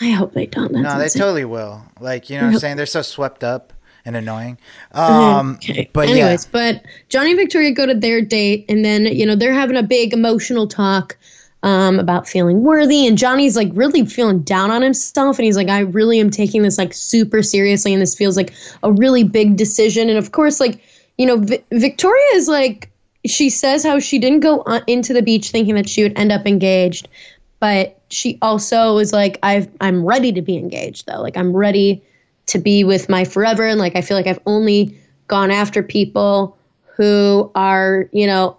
[0.00, 0.72] I hope they don't.
[0.72, 1.20] That's No, they insane.
[1.20, 1.82] totally will.
[2.00, 2.76] Like, you know what I'm saying?
[2.76, 3.72] They're so swept up
[4.04, 4.58] and annoying.
[4.92, 5.88] Um, Okay.
[5.92, 6.50] but Anyways, yeah.
[6.52, 9.82] but Johnny and Victoria go to their date, and then you know they're having a
[9.82, 11.16] big emotional talk
[11.62, 15.68] um, about feeling worthy, and Johnny's like really feeling down on himself, and he's like,
[15.68, 19.56] I really am taking this like super seriously, and this feels like a really big
[19.56, 20.80] decision, and of course, like
[21.18, 22.90] you know, Vi- Victoria is like
[23.26, 26.30] she says how she didn't go on, into the beach thinking that she would end
[26.30, 27.08] up engaged,
[27.60, 32.02] but she also was like, I've I'm ready to be engaged though, like I'm ready
[32.46, 34.96] to be with my forever and like i feel like i've only
[35.28, 36.56] gone after people
[36.96, 38.56] who are you know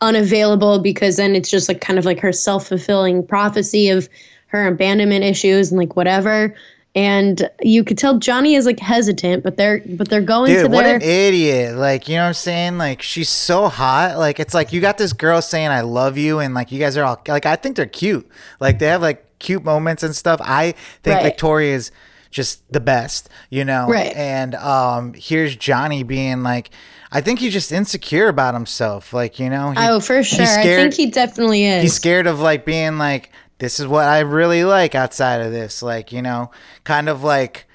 [0.00, 4.08] unavailable because then it's just like kind of like her self-fulfilling prophecy of
[4.48, 6.54] her abandonment issues and like whatever
[6.94, 10.72] and you could tell johnny is like hesitant but they're but they're going to Dude,
[10.72, 11.76] what their an idiot.
[11.76, 12.78] Like, you know what I'm saying?
[12.78, 14.18] Like, she's so hot.
[14.18, 16.38] Like, it's like you got this girl saying, I love you.
[16.38, 18.28] And, like, you guys are all, like, I think they're cute.
[18.60, 20.40] Like, they have, like, cute moments and stuff.
[20.42, 21.24] I think Right.
[21.24, 21.90] Victoria is
[22.30, 23.88] just the best, you know?
[23.88, 24.14] Right.
[24.14, 26.70] And um, here's Johnny being like,
[27.12, 29.12] I think he's just insecure about himself.
[29.12, 29.70] Like, you know?
[29.70, 33.30] He- oh for sure i think he definitely is he's scared of like being like
[33.58, 36.50] this is what I really like outside of this like you know
[36.84, 37.66] kind of like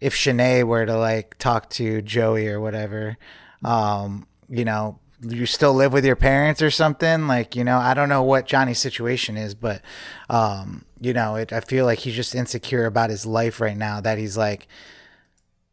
[0.00, 3.16] if Shanae were to like talk to Joey or whatever
[3.64, 7.94] um you know you still live with your parents or something like you know I
[7.94, 9.80] don't know what Johnny's situation is but
[10.28, 14.00] um you know it, I feel like he's just insecure about his life right now
[14.00, 14.68] that he's like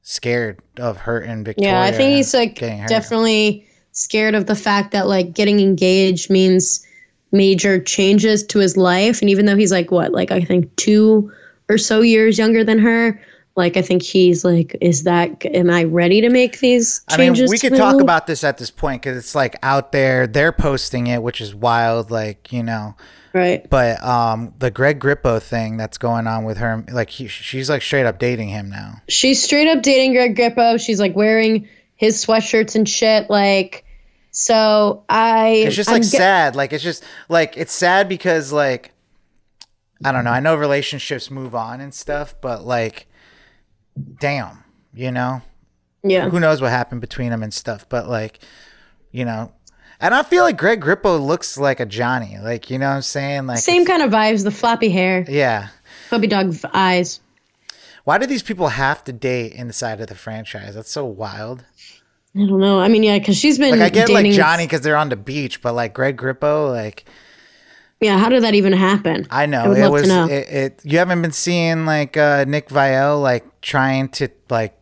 [0.02, 5.08] scared of hurting Victoria Yeah, I think he's like definitely scared of the fact that
[5.08, 6.86] like getting engaged means
[7.32, 9.22] major changes to his life.
[9.22, 11.32] And even though he's like what, like I think two
[11.70, 13.22] or so years younger than her,
[13.56, 17.42] like I think he's like, is that am I ready to make these changes?
[17.42, 20.28] I mean, we could talk about this at this point because it's like out there.
[20.28, 22.12] They're posting it, which is wild.
[22.12, 22.96] Like you know,
[23.34, 23.70] right.
[23.70, 27.82] but um, the Greg Grippo thing that's going on with her, like he, she's like
[27.82, 29.02] straight up dating him now.
[29.10, 30.80] She's straight up dating Greg Grippo.
[30.80, 33.30] She's like wearing his sweatshirts and shit.
[33.30, 33.84] Like,
[34.32, 35.64] so I.
[35.66, 36.56] It's just I'm like sad.
[36.56, 38.94] Like it's just like it's sad because like
[40.04, 40.32] I don't know.
[40.32, 43.08] I know relationships move on and stuff, but like,
[44.20, 45.42] damn, you know,
[46.04, 46.30] Yeah.
[46.30, 47.88] who knows what happened between them and stuff.
[47.90, 48.40] But like,
[49.12, 49.52] you know.
[50.00, 53.02] And I feel like Greg Grippo looks like a Johnny, like you know what I'm
[53.04, 55.68] saying, like Same kind of vibes, the floppy hair, yeah.
[56.10, 57.20] puppy dog eyes.
[58.04, 60.74] Why do these people have to date inside of the franchise?
[60.74, 61.64] That's so wild.
[62.36, 62.80] I don't know.
[62.80, 64.32] I mean, yeah, because she's been Like I get like.
[64.32, 67.06] Johnny because they're on the beach, but like Greg Grippo, like
[68.02, 69.28] Yeah, how did that even happen?
[69.30, 70.26] I know would it was know.
[70.26, 70.82] It, it.
[70.84, 74.76] You haven't been seeing like uh, Nick Viall like trying to like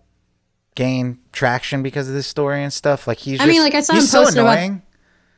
[0.76, 3.08] gain traction because of this story and stuff.
[3.08, 3.42] Like he's.
[3.42, 4.82] I mean, like, I saw him so annoying.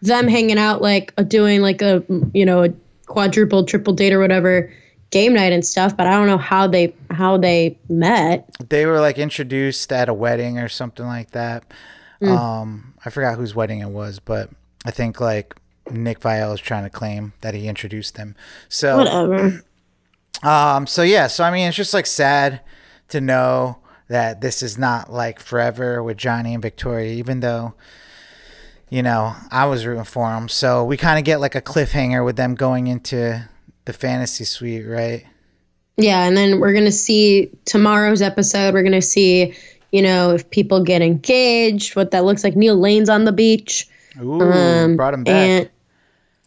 [0.04, 2.70] Them hanging out, like uh, doing like a you know a
[3.08, 4.72] quadruple, triple date or whatever
[5.10, 5.98] game night and stuff.
[5.98, 8.48] But I don't know how they how they met.
[8.70, 11.64] They were like introduced at a wedding or something like that.
[12.20, 12.30] Hmm.
[12.30, 14.52] Um, I forgot whose wedding it was, but
[14.86, 15.56] I think like
[15.94, 18.36] Nick Viall is trying to claim that he introduced them.
[18.70, 19.64] So Whatever.
[20.44, 22.62] Um, so yeah, so I mean, it's just like sad
[23.10, 23.78] to know
[24.08, 27.76] that this is not like forever with Johnny and Victoria, even though,
[28.90, 30.50] you know, I was rooting for them.
[30.50, 33.48] So we kind of get like a cliffhanger with them going into
[33.86, 35.26] the fantasy suite, right?
[35.98, 38.74] Yeah, and then we're gonna see tomorrow's episode.
[38.74, 39.54] We're gonna see,
[39.92, 42.56] you know, if people get engaged, what that looks like.
[42.56, 43.88] Neil Lane's on the beach.
[44.20, 44.40] Ooh,
[44.96, 45.34] brought him back.
[45.34, 45.70] Um, and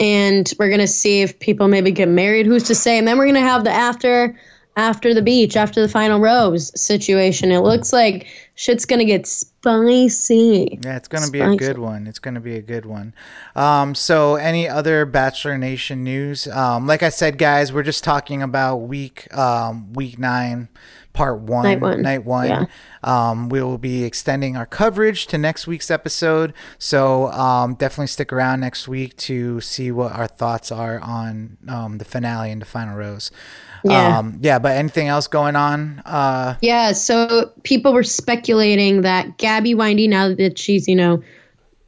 [0.01, 2.47] and we're gonna see if people maybe get married.
[2.47, 2.99] Who's to say?
[2.99, 4.39] And then we're gonna have the after
[4.77, 7.53] after the beach, after the final rose situation.
[7.53, 8.27] It looks like
[8.57, 10.79] Shit's gonna get spicy.
[10.83, 12.07] Yeah, it's gonna be a good one.
[12.07, 13.15] It's gonna be a good one.
[13.55, 16.49] Um, so any other Bachelor Nation news?
[16.49, 20.69] Um, like I said, guys, we're just talking about week um, week nine,
[21.15, 22.03] part one, Night one.
[22.03, 22.49] Night one.
[22.49, 22.67] Yeah.
[23.03, 26.53] Um, we will be extending our coverage to next week's episode.
[26.79, 31.99] So um, definitely stick around next week to see what our thoughts are on um,
[31.99, 33.31] the finale and the final rose.
[33.85, 34.19] Yeah.
[34.19, 34.59] Um, yeah.
[34.59, 36.03] But anything else going on?
[36.05, 41.23] Uh, Yeah, so people were speculating that Gabby Windey, now that she's, you know,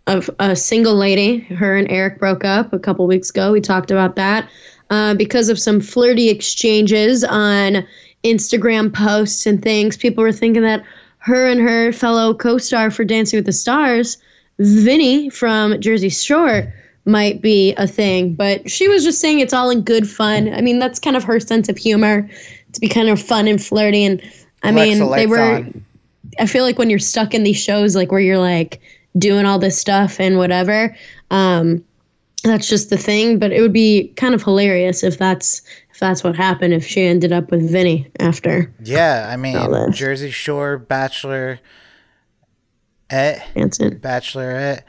[0.07, 3.51] a, a single lady, her and Erich broke up a couple weeks ago.
[3.51, 4.49] We talked about that
[4.89, 7.85] uh, because of some flirty exchanges on
[8.27, 9.97] Instagram posts and things.
[9.97, 10.85] People were thinking that
[11.19, 14.19] her and her fellow co star for Dancing with the Stars,
[14.59, 16.73] Vinny from Jersey Shore,
[17.05, 18.35] might be a thing.
[18.35, 20.53] But she was just saying it's all in good fun.
[20.53, 22.29] I mean, that's kind of her sense of humor
[22.73, 24.05] to be kind of fun and flirty.
[24.05, 24.23] And
[24.63, 25.41] I Alexa, mean, they were.
[25.41, 25.85] on.
[26.39, 28.81] I feel like when you're stuck in these shows, like where you're like
[29.17, 30.95] doing all this stuff and whatever,
[31.31, 31.85] um,
[32.43, 33.39] that's just the thing.
[33.39, 37.03] But it would be kind of hilarious if that's if that's what happened if she
[37.03, 41.61] ended up with Vinny after Yeah, I mean Jersey Shore Bachelor,
[43.11, 43.99] Hanson.
[43.99, 44.83] Bachelorette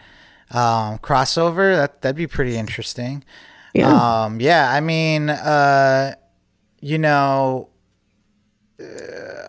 [0.52, 1.76] um, crossover.
[1.76, 3.24] That that'd be pretty interesting.
[3.74, 4.24] Yeah.
[4.24, 6.16] Um, yeah, I mean, uh,
[6.80, 7.70] you know,
[8.80, 8.84] uh,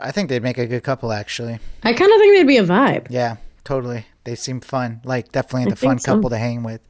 [0.01, 1.59] I think they'd make a good couple actually.
[1.83, 3.07] I kind of think they'd be a vibe.
[3.11, 4.07] Yeah, totally.
[4.25, 5.01] They seem fun.
[5.05, 6.15] Like definitely the fun so.
[6.15, 6.81] couple to hang with.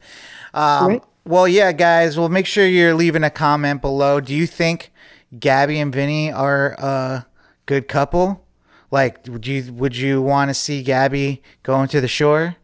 [0.53, 1.03] Um, Right.
[1.25, 2.17] Well, yeah, guys.
[2.17, 4.19] Well, make sure you're leaving a comment below.
[4.19, 4.91] Do you think
[5.37, 7.27] Gabby and Vinny are a
[7.67, 8.43] good couple?
[8.89, 12.55] Like, would you would you want to see Gabby going to the shore?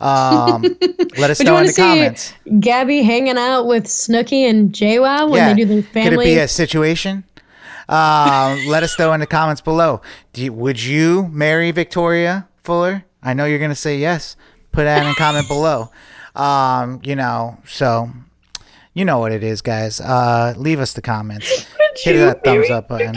[0.00, 0.62] Um,
[1.18, 2.32] let us know in the see comments.
[2.58, 6.10] Gabby hanging out with Snooki and JWoww when they do their family.
[6.10, 7.24] Could it be a situation?
[7.88, 10.00] Um, let us know in the comments below.
[10.32, 13.04] Do you, would you marry Victoria Fuller?
[13.22, 14.36] I know you're gonna say yes.
[14.72, 15.90] Put that in a comment below.
[16.34, 18.10] Um, you know, so
[18.94, 20.00] you know what it is, guys.
[20.00, 21.66] Uh, leave us the comments.
[21.96, 23.14] Hit that thumbs up button.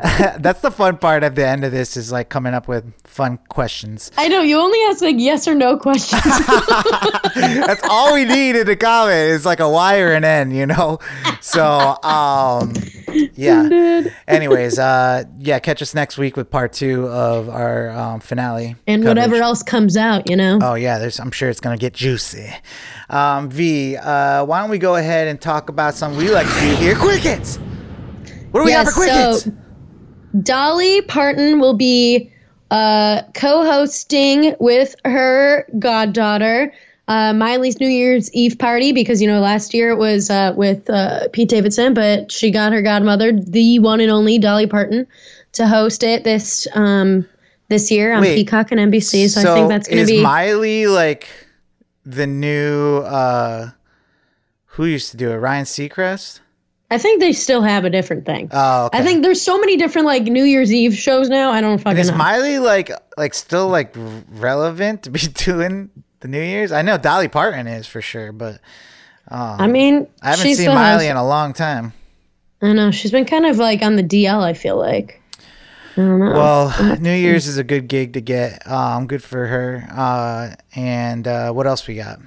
[0.38, 3.38] That's the fun part at the end of this is like coming up with fun
[3.48, 4.10] questions.
[4.16, 6.22] I know you only ask like yes or no questions.
[7.34, 10.64] That's all we need in the comment is like a Y or an N, you
[10.64, 11.00] know?
[11.42, 11.62] So,
[12.02, 12.72] um,
[13.34, 14.04] yeah.
[14.26, 18.76] Anyways, uh, yeah, catch us next week with part two of our um, finale.
[18.86, 19.06] and coverage.
[19.06, 20.60] whatever else comes out, you know.
[20.62, 22.50] Oh, yeah, there's, I'm sure it's going to get juicy.
[23.10, 26.60] Um, v, uh, why don't we go ahead and talk about something we like to
[26.60, 26.94] do here?
[26.94, 27.58] Crickets!
[28.50, 29.44] What do we have for crickets?
[29.44, 29.52] so
[30.42, 32.32] Dolly Parton will be
[32.70, 36.72] uh, co-hosting with her goddaughter
[37.10, 40.88] uh, Miley's New Year's Eve party because you know last year it was uh, with
[40.88, 45.08] uh, Pete Davidson, but she got her godmother, the one and only Dolly Parton,
[45.52, 47.26] to host it this um,
[47.68, 49.28] this year on Wait, Peacock and NBC.
[49.28, 50.22] So, I think that's going to be.
[50.22, 51.28] Miley like
[52.06, 53.70] the new, uh,
[54.66, 55.36] who used to do it?
[55.36, 56.38] Ryan Seacrest?
[56.90, 58.48] I think they still have a different thing.
[58.52, 58.98] Oh, okay.
[58.98, 61.50] I think there's so many different like New Year's Eve shows now.
[61.52, 62.16] I don't fucking Is know.
[62.16, 66.72] Miley like like still like relevant to be doing the New Year's?
[66.72, 68.60] I know Dolly Parton is for sure, but
[69.28, 71.92] I mean, I haven't seen Miley has- in a long time.
[72.62, 74.42] I know she's been kind of like on the DL.
[74.42, 75.16] I feel like.
[75.96, 76.32] I don't know.
[76.32, 78.66] Well, New Year's is a good gig to get.
[78.70, 79.86] Um, good for her.
[79.90, 82.20] Uh, and uh, what else we got?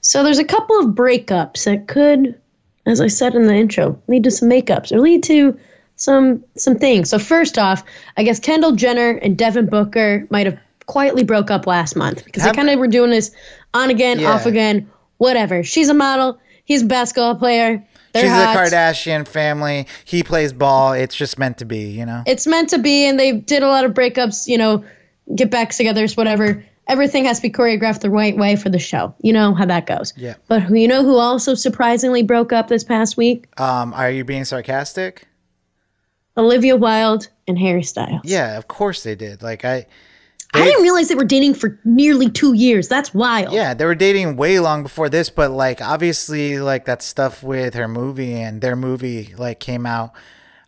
[0.00, 2.40] so there's a couple of breakups that could,
[2.86, 5.58] as I said in the intro, lead to some makeups or lead to
[5.96, 7.10] some some things.
[7.10, 7.82] So first off,
[8.16, 12.42] I guess Kendall Jenner and Devin Booker might have quietly broke up last month because
[12.44, 13.30] Have- they kind of were doing this
[13.74, 14.32] on again, Yeah.
[14.32, 15.62] off again, whatever.
[15.64, 16.38] She's a model.
[16.64, 17.82] He's a basketball player.
[18.12, 18.56] They're She's hot.
[18.56, 19.86] a Kardashian family.
[20.04, 20.92] He plays ball.
[20.94, 22.22] It's just meant to be, you know.
[22.26, 24.84] it's meant to be and they did a lot of breakups you know
[25.34, 29.14] get back togethers whatever everything has to be choreographed the right way for the show
[29.22, 30.34] you know how that goes Yeah.
[30.48, 34.24] but who you know who also surprisingly broke up this past week Um, are you
[34.24, 35.26] being sarcastic?
[36.36, 39.42] olivia wilde and harry styles Yeah, of course they did.
[39.42, 39.86] Like I,
[40.54, 43.94] i didn't realize they were dating for nearly two years that's wild Yeah, they were
[43.94, 48.60] dating way long before this, but like obviously like that stuff with her movie and
[48.60, 50.12] their movie like came out.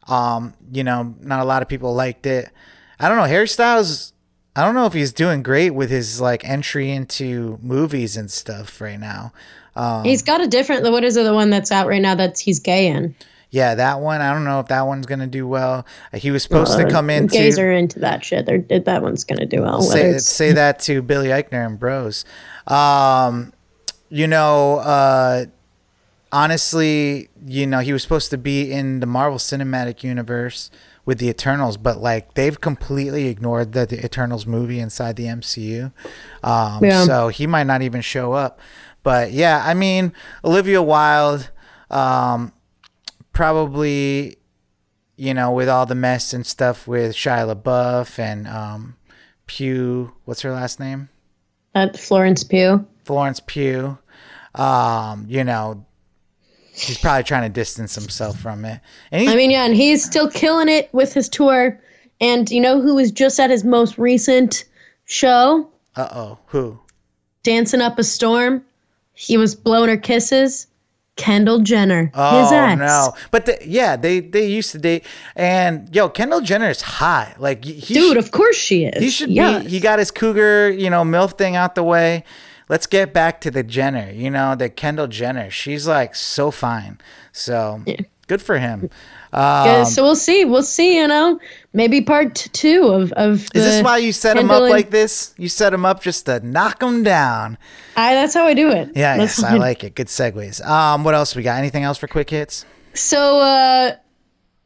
[0.06, 2.50] Um, you know, not a lot of people liked it.
[2.98, 4.12] I don't know, Harry Styles
[4.58, 8.80] I don't know if he's doing great with his like entry into movies and stuff
[8.80, 9.32] right now.
[9.76, 12.40] Um, he's got a different what is it the one that's out right now that's
[12.40, 13.14] he's gay in
[13.50, 14.20] yeah, that one.
[14.20, 15.86] I don't know if that one's gonna do well.
[16.12, 19.24] He was supposed to come in gays to are into that shit They're, that one's
[19.24, 22.24] gonna do well say, say that to Billy Eichner and Bros.
[22.66, 23.52] Um,
[24.10, 25.46] you know, uh,
[26.30, 30.70] honestly, you know, he was supposed to be in the Marvel Cinematic Universe
[31.08, 35.90] with the Eternals, but like they've completely ignored the, the Eternals movie inside the MCU.
[36.42, 37.04] Um, Yeah.
[37.04, 38.60] So he might not even show up.
[39.02, 40.12] But yeah, I mean,
[40.44, 41.48] Olivia Wilde,
[41.90, 42.52] um,
[43.32, 44.36] probably,
[45.16, 48.96] you know, with all the mess and stuff with Shia LaBeouf and um,
[49.46, 51.08] Pugh, what's her last name?
[51.74, 52.86] At Florence Pugh.
[53.06, 53.96] Florence Pugh.
[54.54, 55.86] Um, you know,
[56.80, 58.80] he's probably trying to distance himself from it.
[59.12, 61.80] I mean, yeah, and he's still killing it with his tour.
[62.20, 64.64] And you know who was just at his most recent
[65.04, 65.68] show?
[65.96, 66.78] uh oh, who?
[67.42, 68.64] Dancing Up a Storm.
[69.14, 70.66] He was blowing her kisses.
[71.16, 72.12] Kendall Jenner.
[72.14, 72.78] Oh his ex.
[72.78, 73.12] no!
[73.32, 75.04] But the, yeah, they they used to date,
[75.34, 77.40] and yo, Kendall Jenner is hot.
[77.40, 79.02] Like Dude, should, of course she is.
[79.02, 79.64] he should Yes.
[79.64, 79.68] be.
[79.70, 82.22] He got his cougar, you know, milf thing out the way.
[82.68, 84.10] Let's get back to the Jenner.
[84.12, 85.50] You know, the Kendall Jenner.
[85.50, 86.98] She's like so fine.
[87.32, 87.82] So
[88.26, 88.90] good for him.
[89.32, 90.44] Yeah, Um, so we'll see.
[90.44, 90.96] We'll see.
[90.96, 91.38] You know,
[91.72, 93.42] maybe part two of of.
[93.54, 95.34] is this why you set him up and- like this?
[95.36, 97.58] You set him up just to knock him down.
[97.96, 98.90] I, that's how I do it.
[98.94, 99.94] Yeah, yes, I like it.
[99.94, 100.64] Good segues.
[100.66, 101.58] Um, what else we got?
[101.58, 102.64] Anything else for quick hits?
[102.94, 103.96] So, uh,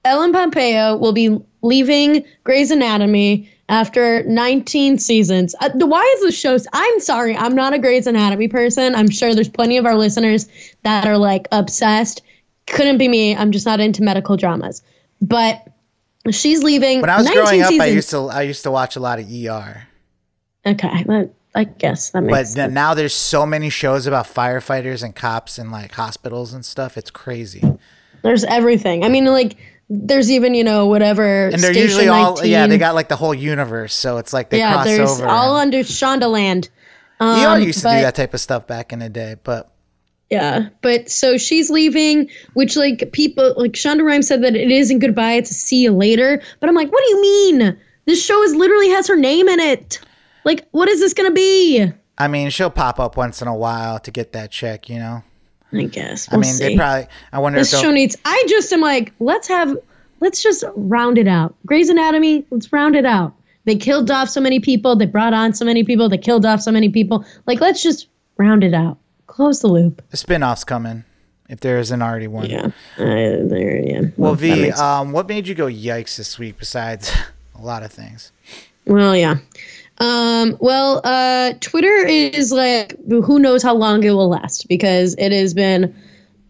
[0.05, 5.55] Ellen Pompeo will be leaving Grey's Anatomy after 19 seasons.
[5.61, 6.57] Uh, the- why is the show?
[6.73, 8.95] I'm sorry, I'm not a Grey's Anatomy person.
[8.95, 10.47] I'm sure there's plenty of our listeners
[10.83, 12.21] that are like obsessed.
[12.69, 13.35] Couldn't be me.
[13.35, 14.83] I'm just not into medical dramas.
[15.21, 15.67] But
[16.31, 17.01] she's leaving.
[17.01, 19.27] When I was growing up, I used to I used to watch a lot of
[19.29, 19.89] ER.
[20.67, 22.75] Okay, that, I guess that But makes then sense.
[22.75, 26.97] now there's so many shows about firefighters and cops and like hospitals and stuff.
[26.97, 27.63] It's crazy.
[28.23, 29.05] There's everything.
[29.05, 29.57] I mean, like,
[29.95, 31.47] there's even you know whatever.
[31.47, 32.51] And they're Station usually all 19.
[32.51, 35.27] yeah, they got like the whole universe, so it's like they yeah, cross there's over.
[35.29, 36.69] all under Shondaland.
[37.21, 39.71] ER Um, used to but- do that type of stuff back in the day, but
[40.31, 45.01] Yeah, but so she's leaving, which like people like Shonda Rhimes said that it isn't
[45.01, 46.41] goodbye, it's a see you later.
[46.59, 47.79] But I'm like, what do you mean?
[48.07, 50.01] This show is literally has her name in it.
[50.45, 51.85] Like, what is this gonna be?
[52.19, 55.23] I mean, she'll pop up once in a while to get that check, you know.
[55.73, 56.29] I guess.
[56.31, 56.69] I We'll mean, see.
[56.69, 57.07] they probably.
[57.33, 58.17] I wonder this if show needs.
[58.25, 59.77] I just am like, let's have,
[60.21, 61.55] let's just round it out.
[61.67, 63.35] Grey's Anatomy, let's round it out.
[63.65, 64.97] They killed off so many people.
[64.97, 66.09] They brought on so many people.
[66.09, 67.25] They killed off so many people.
[67.47, 68.99] Like, let's just round it out.
[69.29, 70.03] Close the loop.
[70.11, 71.05] the spin-off's coming
[71.49, 72.51] if there isn't already one.
[72.51, 72.67] Yeah.
[72.99, 73.81] Uh, there.
[73.83, 74.01] Yeah.
[74.17, 77.13] Well, that V, um, what made you go yikes this week besides
[77.55, 78.33] a lot of things?
[78.85, 79.37] Well, yeah.
[80.03, 85.31] Um, well, uh, Twitter is like who knows how long it will last because it
[85.31, 85.95] has been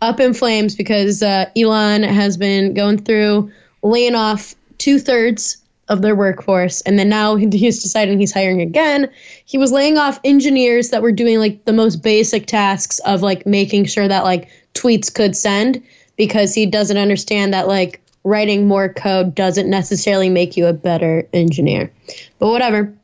[0.00, 6.00] up in flames because uh, Elon has been going through laying off two thirds of
[6.00, 9.10] their workforce, and then now he's deciding he's hiring again.
[9.44, 13.44] He was laying off engineers that were doing like the most basic tasks of like
[13.44, 15.82] making sure that like tweets could send
[16.16, 21.28] because he doesn't understand that like writing more code doesn't necessarily make you a better
[21.34, 21.92] engineer.
[22.38, 22.94] But whatever.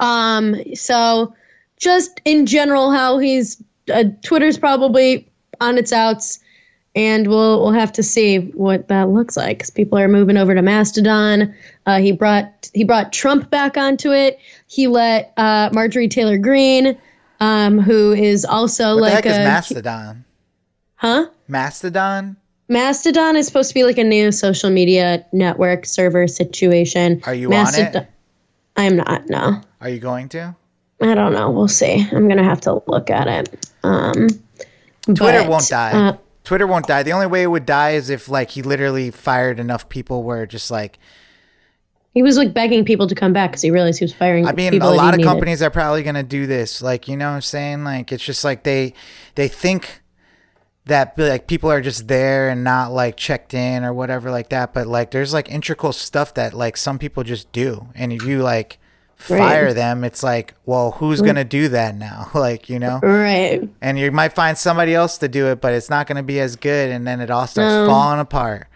[0.00, 1.34] Um, so
[1.78, 3.62] just in general, how he's
[3.92, 5.28] uh, Twitter's probably
[5.60, 6.38] on its outs,
[6.94, 10.54] and we'll we'll have to see what that looks like because people are moving over
[10.54, 11.54] to Mastodon.
[11.86, 14.38] Uh, he brought he brought Trump back onto it.
[14.66, 16.98] He let uh, Marjorie Taylor Greene,
[17.40, 20.24] um, who is also What like the heck a is Mastodon?
[20.96, 21.26] huh.
[21.48, 22.36] Mastodon?
[22.68, 27.20] Mastodon is supposed to be like a new social media network server situation.
[27.24, 28.06] Are you on it?
[28.80, 29.28] I'm not.
[29.28, 30.56] No, Are you going to?
[31.00, 31.50] I don't know.
[31.50, 32.06] We'll see.
[32.12, 33.70] I'm gonna have to look at it.
[33.82, 34.28] Um,
[35.04, 35.92] Twitter but, won't die.
[35.92, 37.02] uh, Twitter won't die.
[37.02, 40.46] The only way it would die is if like he literally fired enough people where
[40.46, 40.98] just like
[42.12, 44.46] he was like begging people to come back because he realized he was firing.
[44.46, 45.28] I mean a lot of needed.
[45.28, 46.82] companies are probably going to do this.
[46.82, 47.84] Like, you know what I'm saying?
[47.84, 48.94] Like it's just like they
[49.36, 49.99] they think
[50.86, 54.72] that like people are just there and not like checked in or whatever like that,
[54.74, 57.88] but like there's like integral stuff that like some people just do.
[57.94, 58.78] And if you like
[59.16, 59.74] fire Right.
[59.74, 62.30] them, it's like, well, who's going to do that now?
[62.34, 62.98] like, you know?
[63.02, 63.68] Right.
[63.82, 66.40] and you might find somebody else to do it, but it's not going to be
[66.40, 67.86] as good, and then it all starts No.
[67.86, 68.66] falling apart.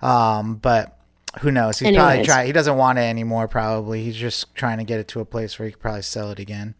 [0.00, 0.96] Um, but
[1.40, 1.78] who knows?
[1.80, 2.26] He's probably Anyways.
[2.26, 2.46] trying.
[2.46, 3.48] He doesn't want it anymore.
[3.48, 6.30] Probably he's just trying to get it to a place where he could probably sell
[6.30, 6.74] it again.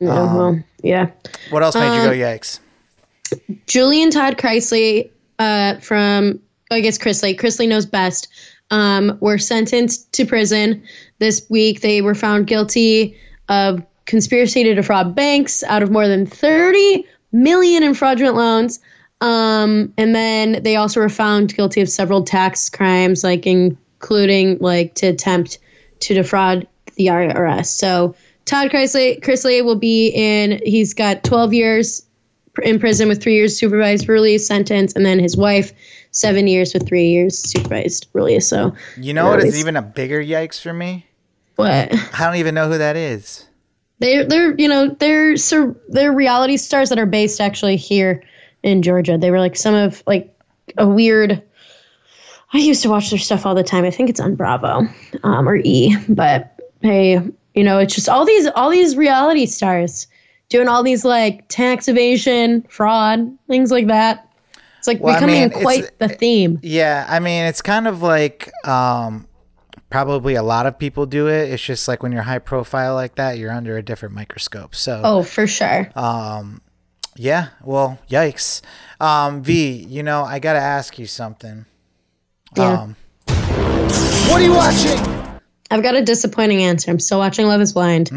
[0.00, 1.10] Yeah, Um, yeah.
[1.50, 2.60] What else made you Um, go yikes?
[3.66, 8.28] Julian Todd Chrisley uh, from, I guess, Chrisley, Chrisley knows best,
[8.70, 10.82] um, were sentenced to prison
[11.18, 11.80] this week.
[11.80, 13.16] They were found guilty
[13.48, 18.80] of conspiracy to defraud banks out of more than 30 million in fraudulent loans.
[19.20, 24.94] Um, and then they also were found guilty of several tax crimes, like including like
[24.96, 25.58] to attempt
[26.00, 26.66] to defraud
[26.96, 27.66] the IRS.
[27.66, 28.14] So
[28.44, 30.60] Todd Chrisley, Chrisley will be in.
[30.64, 32.05] He's got 12 years
[32.62, 35.72] in prison with three years supervised release sentence, and then his wife
[36.10, 38.48] seven years with three years supervised release.
[38.48, 41.06] So You know what is even a bigger yikes for me?
[41.56, 41.92] what?
[41.92, 43.46] I don't even know who that is.
[43.98, 48.22] They're they're you know they're so they're reality stars that are based actually here
[48.62, 49.16] in Georgia.
[49.16, 50.38] They were like some of like
[50.76, 51.42] a weird.
[52.52, 53.84] I used to watch their stuff all the time.
[53.84, 54.82] I think it's on Bravo
[55.24, 57.20] um, or E, but hey,
[57.54, 60.06] you know it's just all these all these reality stars
[60.48, 64.28] doing all these like tax evasion, fraud, things like that.
[64.78, 66.60] It's like Well, I becoming mean, quite the theme.
[66.62, 69.26] Yeah, I mean, it's kind of like um,
[69.90, 71.50] probably a lot of people do it.
[71.50, 74.74] It's just like when you're high profile like that, you're under a different microscope.
[74.74, 75.90] So, Oh, for sure.
[75.96, 76.60] Um
[77.18, 78.60] yeah, well, yikes.
[79.00, 81.64] Um, v, you know, I got to ask you something.
[82.54, 82.82] Yeah.
[82.82, 82.96] Um,
[84.28, 85.15] what are you watching?
[85.70, 86.90] I've got a disappointing answer.
[86.90, 88.10] I'm still watching Love Is Blind.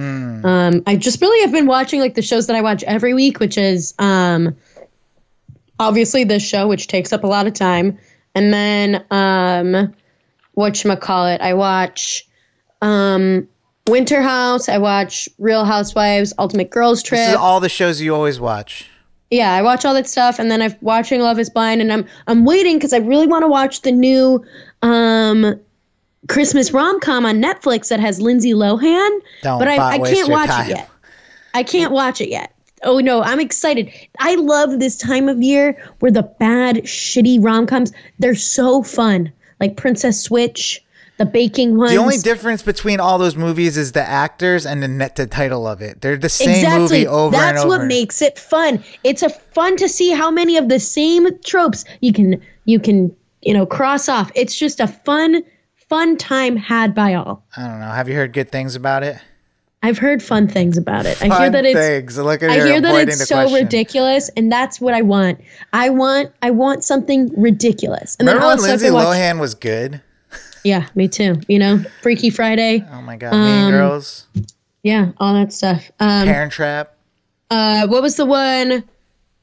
[0.45, 3.39] Um, I just really have been watching like the shows that I watch every week,
[3.39, 4.55] which is um,
[5.79, 7.97] obviously this show, which takes up a lot of time,
[8.35, 9.93] and then um,
[11.27, 11.41] it?
[11.41, 12.27] I watch
[12.81, 13.47] um,
[13.87, 14.69] Winter House.
[14.69, 17.19] I watch Real Housewives, Ultimate Girls Trip.
[17.19, 18.87] This is all the shows you always watch.
[19.31, 22.05] Yeah, I watch all that stuff, and then I'm watching Love Is Blind, and I'm
[22.27, 24.43] I'm waiting because I really want to watch the new
[24.81, 25.59] um,
[26.27, 30.49] Christmas rom com on Netflix that has Lindsay Lohan, Don't but I, I can't watch
[30.49, 30.65] time.
[30.65, 30.89] it yet.
[31.53, 32.53] I can't watch it yet.
[32.83, 33.91] Oh no, I'm excited.
[34.19, 39.31] I love this time of year where the bad, shitty rom coms they're so fun,
[39.59, 40.83] like Princess Switch,
[41.17, 41.91] the baking ones.
[41.91, 45.67] The only difference between all those movies is the actors and the net the title
[45.67, 46.01] of it.
[46.01, 46.79] They're the same exactly.
[46.79, 47.69] movie over That's and over.
[47.69, 48.83] That's what makes it fun.
[49.03, 53.15] It's a fun to see how many of the same tropes you can you can
[53.41, 54.31] you know cross off.
[54.33, 55.43] It's just a fun
[55.89, 57.43] fun time had by all.
[57.57, 57.87] I don't know.
[57.87, 59.17] Have you heard good things about it?
[59.81, 61.21] I've heard fun things about it.
[61.21, 62.17] I hear that it's things.
[62.17, 63.63] Look at I hear that it's so question.
[63.63, 65.39] ridiculous, and that's what I want.
[65.71, 68.15] I want I want something ridiculous.
[68.19, 70.01] And Remember then when Lindsay watch, Lohan was good?
[70.65, 71.39] Yeah, me too.
[71.47, 72.85] You know, Freaky Friday.
[72.91, 74.27] Oh my god, Mean Um, Girls,
[74.83, 75.89] Yeah, all that stuff.
[76.01, 76.93] Um, Parent Trap.
[77.49, 78.83] uh, what was the one?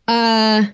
[0.06, 0.64] Uh,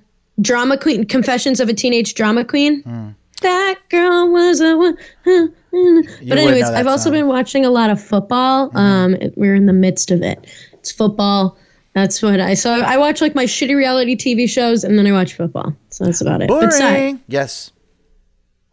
[0.41, 1.05] drama queen.
[1.07, 2.83] Confessions of a Teenage Drama Queen.
[2.83, 3.09] Hmm.
[3.43, 4.77] That girl was a.
[4.77, 7.13] one- But anyways, I've also song.
[7.15, 8.69] been watching a lot of football.
[8.69, 8.77] Mm-hmm.
[8.77, 10.47] Um, it- we're in the midst of it.
[10.75, 11.57] It's football.
[11.95, 15.13] That's what I so I watch like my shitty reality TV shows and then I
[15.13, 15.75] watch football.
[15.91, 16.49] So that's about it.
[16.49, 17.21] But sorry, Boring.
[17.29, 17.71] Yes.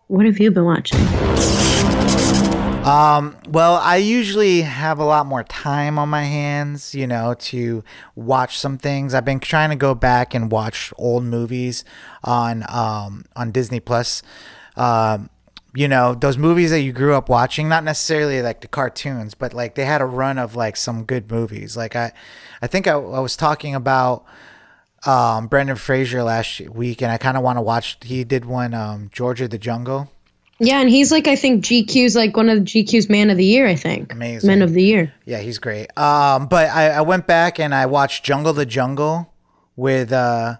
[0.08, 1.00] what have you been watching?
[3.52, 7.84] Well, I usually have a lot more time on my hands, you know, to
[8.16, 9.14] watch some things.
[9.14, 11.84] I've been trying to go back and watch old movies
[12.24, 14.22] on um, on Disney Plus.
[14.76, 15.30] Um,
[15.76, 19.54] you know, those movies that you grew up watching, not necessarily like the cartoons, but
[19.54, 21.78] like they had a run of like some good movies.
[21.78, 22.12] Like I,
[22.62, 24.26] I think I, I was talking about
[25.06, 27.98] um, Brendan Fraser last week, and I kind of want to watch.
[28.02, 30.12] He did one, um, George of the Jungle.
[30.62, 33.66] Yeah, and he's like I think GQ's like one of GQ's Man of the Year.
[33.66, 34.48] I think Amazing.
[34.48, 35.14] Men of the Year.
[35.26, 35.98] Yeah, he's great.
[35.98, 39.32] Um, but I, I went back and I watched Jungle the Jungle
[39.78, 40.58] with uh,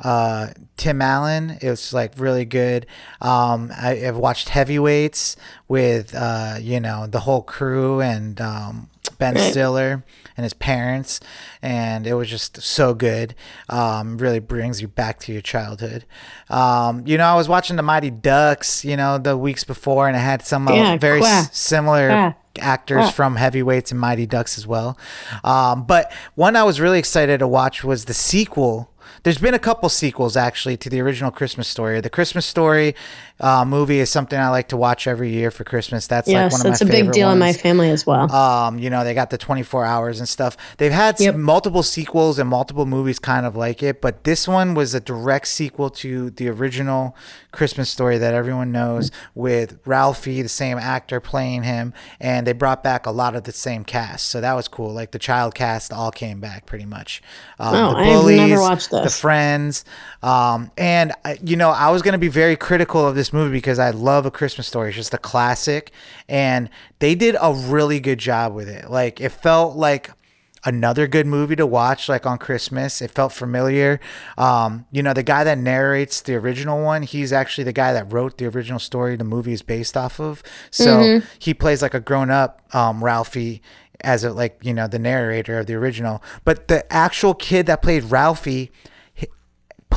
[0.00, 1.58] uh, Tim Allen.
[1.60, 2.86] It was like really good.
[3.20, 5.36] Um, I, I've watched Heavyweights
[5.68, 10.04] with uh, you know the whole crew and um, Ben Stiller
[10.36, 11.20] and his parents,
[11.60, 13.34] and it was just so good.
[13.68, 16.04] Um, really brings you back to your childhood.
[16.48, 20.16] Um, you know, I was watching the Mighty Ducks, you know, the weeks before, and
[20.16, 21.44] I had some uh, very quack.
[21.50, 22.08] s- similar
[22.58, 24.98] actors from Heavyweights and Mighty Ducks as well.
[25.44, 28.90] Um, but one I was really excited to watch was the sequel.
[29.24, 32.00] There's been a couple sequels actually to the original Christmas Story.
[32.00, 32.96] The Christmas Story
[33.42, 36.06] uh, movie is something I like to watch every year for Christmas.
[36.06, 38.30] That's like one of that's my a big deal in my family as well.
[38.32, 40.56] Um, you know, they got the 24 hours and stuff.
[40.78, 41.34] They've had Yep.
[41.34, 45.48] multiple sequels and multiple movies kind of like it, but this one was a direct
[45.48, 47.16] sequel to the original
[47.50, 52.82] Christmas story that everyone knows with Ralphie, the same actor playing him, and they brought
[52.82, 54.28] back a lot of the same cast.
[54.30, 54.92] So that was cool.
[54.92, 57.20] Like the child cast all came back pretty much.
[57.58, 59.84] Um, Oh, the I have never bullies, watched the friends.
[60.22, 63.56] Um, and, I- you know, I was going to be very critical of this movie
[63.56, 64.88] because I love A Christmas Story.
[64.88, 65.90] It's just a classic.
[66.28, 68.90] And they did a really good job with it.
[68.90, 70.10] Like, it felt like
[70.64, 73.98] another good movie to watch like on christmas it felt familiar
[74.38, 78.12] um you know the guy that narrates the original one he's actually the guy that
[78.12, 82.00] wrote the original story the movie is based off of so he plays like a
[82.00, 83.60] grown-up um ralphie
[84.02, 87.82] as a like you know the narrator of the original but the actual kid that
[87.82, 88.70] played ralphie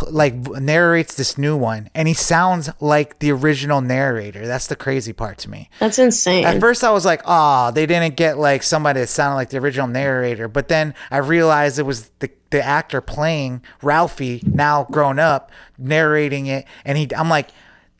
[0.03, 4.45] like narrates this new one, and he sounds like the original narrator.
[4.45, 5.69] That's the crazy part to me.
[5.79, 6.45] That's insane.
[6.45, 9.57] At first, I was like, "Ah, they didn't get like somebody that sounded like the
[9.57, 15.19] original narrator." But then I realized it was the the actor playing Ralphie, now grown
[15.19, 17.09] up, narrating it, and he.
[17.15, 17.49] I'm like,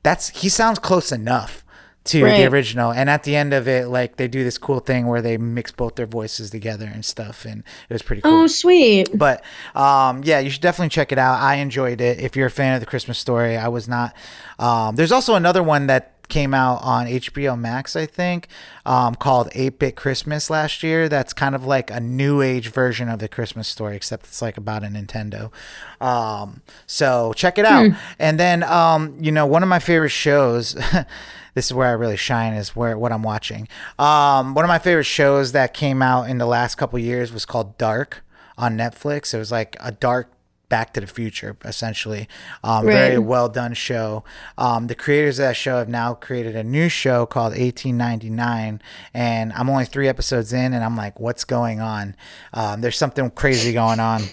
[0.04, 1.65] that's he sounds close enough
[2.06, 2.92] to the original.
[2.92, 5.72] And at the end of it, like they do this cool thing where they mix
[5.72, 8.44] both their voices together and stuff, and it was pretty cool.
[8.44, 9.10] oh, sweet.
[9.18, 9.44] But
[9.76, 11.42] um, yeah, you should definitely check it out.
[11.42, 12.20] I enjoyed it.
[12.20, 14.16] If you're a fan of the Christmas story, I was not.
[14.60, 18.48] Um, there's also another one that came out on HBO Max, I think,
[18.86, 21.08] um, called 8 Bit Christmas last year.
[21.08, 24.58] That's kind of like a new age version of the Christmas story, except it's like
[24.58, 25.52] about a Nintendo.
[26.02, 27.92] Um, so check it out.
[28.18, 30.76] And then, um, you know, one of my favorite shows.
[31.56, 33.68] this is where I really shine is where what I'm watching.
[33.98, 37.46] Um, one of my favorite shows that came out in the last couple years was
[37.46, 38.24] called Dark
[38.58, 39.34] on Netflix.
[39.34, 40.32] It was like a dark
[40.68, 42.28] Back to the Future, essentially.
[42.64, 44.24] Um, Very well done show.
[44.58, 48.82] Um, the creators of that show have now created a new show called 1899,
[49.14, 52.16] and I'm only three episodes in, and I'm like, what's going on?
[52.54, 54.24] Um, there's something crazy going on.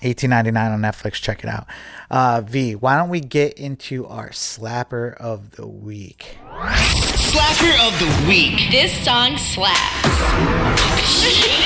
[0.00, 1.14] 1899 on Netflix.
[1.14, 1.66] Check it out.
[2.10, 6.38] Uh, v, why don't we get into our slapper of the week?
[6.72, 8.70] Slapper of the week.
[8.70, 10.04] This song slaps.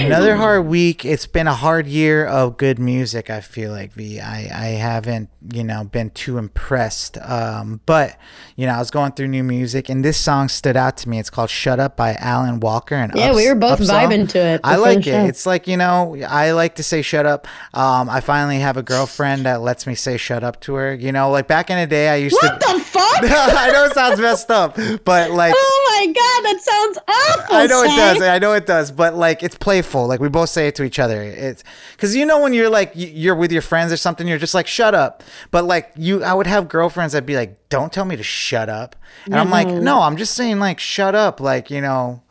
[0.00, 1.04] Another hard week.
[1.04, 3.30] It's been a hard year of good music.
[3.30, 4.20] I feel like V.
[4.20, 7.16] I I haven't you know been too impressed.
[7.18, 8.16] Um, but
[8.56, 11.18] you know I was going through new music and this song stood out to me.
[11.18, 14.08] It's called "Shut Up" by Alan Walker and Yeah, Ups- we were both Upsahl.
[14.08, 15.04] vibing to it I like it.
[15.04, 15.24] show.
[15.24, 18.82] It's like you know I like to say "Shut Up." Um, I finally have a
[18.82, 20.94] girlfriend that lets me say "Shut Up" to her.
[20.94, 22.66] You know, like back in the day, I used What to.
[23.00, 23.22] Fuck?
[23.56, 27.56] I know it sounds messed up, but like oh my god, that sounds awful.
[27.56, 28.22] I know it does.
[28.22, 28.90] I know it does.
[28.90, 30.06] But like, it's playful.
[30.06, 31.22] Like we both say it to each other.
[31.22, 34.54] It's because you know when you're like you're with your friends or something, you're just
[34.54, 35.22] like shut up.
[35.50, 38.68] But like you, I would have girlfriends that'd be like, "Don't tell me to shut
[38.68, 38.96] up,"
[39.26, 39.84] and I'm like, mm-hmm.
[39.84, 42.22] "No, I'm just saying like shut up." Like you know.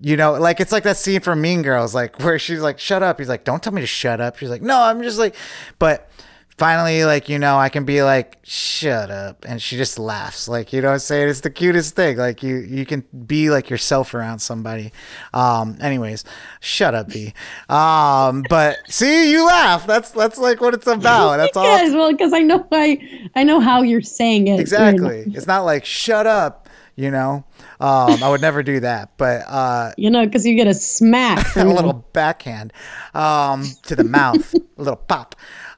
[0.00, 3.02] You know, like it's like that scene from Mean Girls, like where she's like, "Shut
[3.02, 5.34] up." He's like, "Don't tell me to shut up." She's like, "No, I'm just like,"
[5.78, 6.10] but
[6.56, 10.48] finally, like you know, I can be like, "Shut up," and she just laughs.
[10.48, 12.16] Like you know, what I'm saying it's the cutest thing.
[12.16, 14.92] Like you, you can be like yourself around somebody.
[15.32, 16.24] Um, anyways,
[16.60, 17.34] shut up, B.
[17.68, 19.86] Um, but see, you laugh.
[19.86, 21.36] That's that's like what it's about.
[21.44, 21.64] That's all.
[21.64, 24.60] Yes, well, because I know I I know how you're saying it.
[24.60, 25.24] Exactly.
[25.28, 26.68] It's not like shut up.
[26.96, 27.44] You know,
[27.80, 29.16] um, I would never do that.
[29.16, 31.56] But uh, You know, because you get a smack.
[31.56, 32.72] a little backhand
[33.14, 35.34] um, to the mouth, a little pop.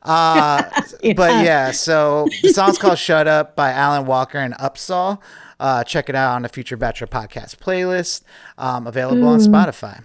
[0.07, 0.63] Uh,
[1.17, 5.21] But yeah, so the song's called "Shut Up" by Alan Walker and Upsahl.
[5.61, 8.23] Uh, check it out on the Future Bachelor podcast playlist,
[8.59, 10.03] um, available on Spotify.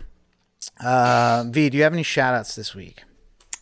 [0.83, 3.03] Uh, v, do you have any shout outs this week?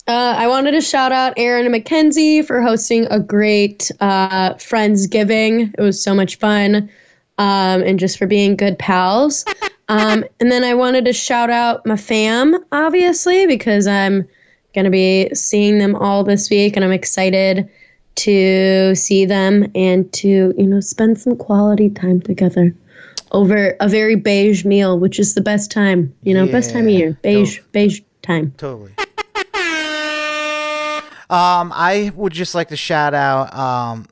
[0.07, 5.73] Uh, I wanted to shout out Aaron and Mackenzie for hosting a great uh, Friendsgiving.
[5.77, 6.89] It was so much fun.
[7.37, 9.45] Um, and just for being good pals.
[9.87, 14.27] Um, and then I wanted to shout out my fam, obviously, because I'm
[14.74, 17.70] going to be seeing them all this week and I'm excited
[18.15, 22.76] to see them and to, you know, spend some quality time together
[23.32, 26.91] over a very beige meal, which is the best time, you know, best time of
[26.93, 27.17] year.
[27.22, 28.53] Beige, beige time.
[28.57, 28.91] Totally.
[31.32, 34.07] Um, I would just like to shout out um,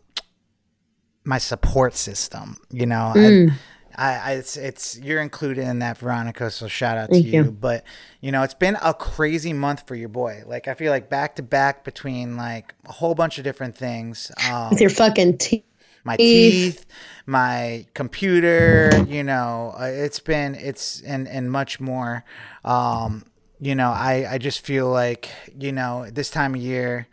[1.24, 2.58] my support system.
[2.70, 3.50] You know, Mm.
[3.52, 3.56] I,
[3.98, 6.52] I, I, it's it's you're included in that, Veronica.
[6.52, 7.44] So shout out Thank to you.
[7.46, 7.52] you.
[7.52, 7.84] But
[8.22, 10.44] you know, it's been a crazy month for your boy.
[10.46, 14.32] Like I feel like back to back between like a whole bunch of different things.
[14.52, 15.64] Um, With your fucking teeth.
[16.04, 16.86] my teeth,
[17.26, 22.24] my computer, you know, uh, it's been it's and and much more.
[22.64, 23.26] Um,
[23.60, 27.08] you know, I I just feel like you know this time of year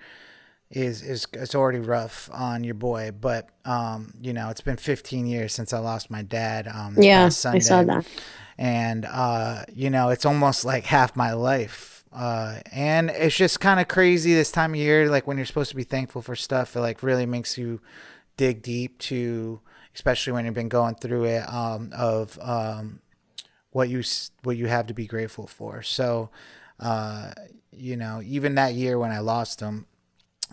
[0.75, 5.27] is is it's already rough on your boy, but um, you know, it's been 15
[5.27, 6.69] years since I lost my dad.
[6.69, 8.07] Um, Yeah, past I saw that.
[8.59, 12.05] and uh, you know, it's almost like half my life.
[12.13, 15.71] Uh, and it's just kind of crazy this time of year, like when you're supposed
[15.71, 17.81] to be thankful for stuff, it like really makes you
[18.37, 19.61] dig deep to,
[19.97, 23.01] especially when you've been going through it, um, of um,
[23.71, 24.03] what you
[24.45, 25.83] what you have to be grateful for.
[25.83, 26.31] So,
[26.79, 27.33] uh,
[27.73, 29.87] you know, even that year when I lost him,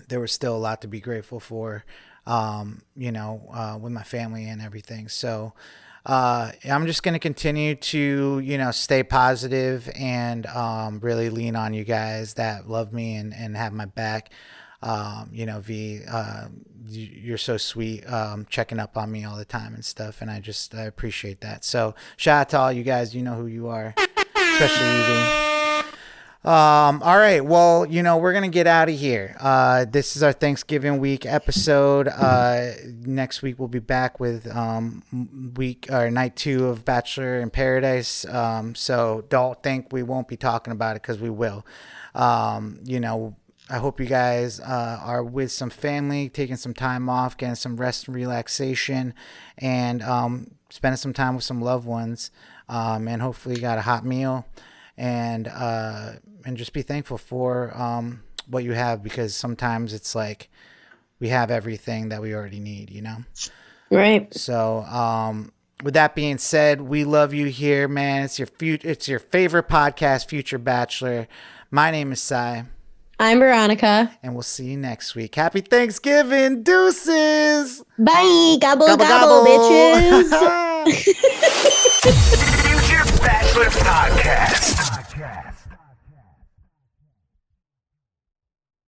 [0.08, 1.84] there was still a lot to be grateful for,
[2.26, 5.08] um, you know, uh, with my family and everything.
[5.08, 5.54] So
[6.06, 11.56] uh, I'm just going to continue to, you know, stay positive and um, really lean
[11.56, 14.32] on you guys that love me and, and have my back.
[14.84, 16.48] Um, you know, V, uh,
[16.88, 20.22] you- you're so sweet, um, checking up on me all the time and stuff.
[20.24, 21.64] And I just, I appreciate that.
[21.64, 23.16] So shout out to all you guys.
[23.16, 25.51] You know who you are, especially you, V.
[26.44, 27.46] Um, all right.
[27.46, 29.36] Well, you know, we're gonna get out of here.
[29.40, 32.08] Uh, this is our Thanksgiving week episode.
[32.08, 32.72] Uh,
[33.06, 35.04] next week we'll be back with um
[35.56, 38.26] week or night two of Bachelor in Paradise.
[38.26, 41.64] Um, so don't think we won't be talking about it because we will.
[42.16, 43.36] Um, you know,
[43.70, 47.78] I hope you guys uh, are with some family, taking some time off, getting some
[47.78, 49.14] rest and relaxation,
[49.60, 52.32] and um, spending some time with some loved ones.
[52.68, 54.48] Um, and hopefully, you got a hot meal,
[54.98, 56.14] and uh,
[56.46, 60.50] and just be thankful for um, what you have because sometimes it's like
[61.20, 63.18] we have everything that we already need, you know.
[63.90, 64.34] Right.
[64.34, 65.52] So, um,
[65.84, 68.24] with that being said, we love you here, man.
[68.24, 71.28] It's your fut- It's your favorite podcast, Future Bachelor.
[71.72, 72.66] My name is Cy
[73.20, 74.12] I'm Veronica.
[74.24, 75.36] and we'll see you next week.
[75.36, 77.84] Happy Thanksgiving, deuces!
[78.00, 78.58] Bye.
[78.60, 80.24] Gobble, gobble, bitches.
[80.32, 81.04] bitches!
[82.66, 84.71] Future Bachelor Podcast.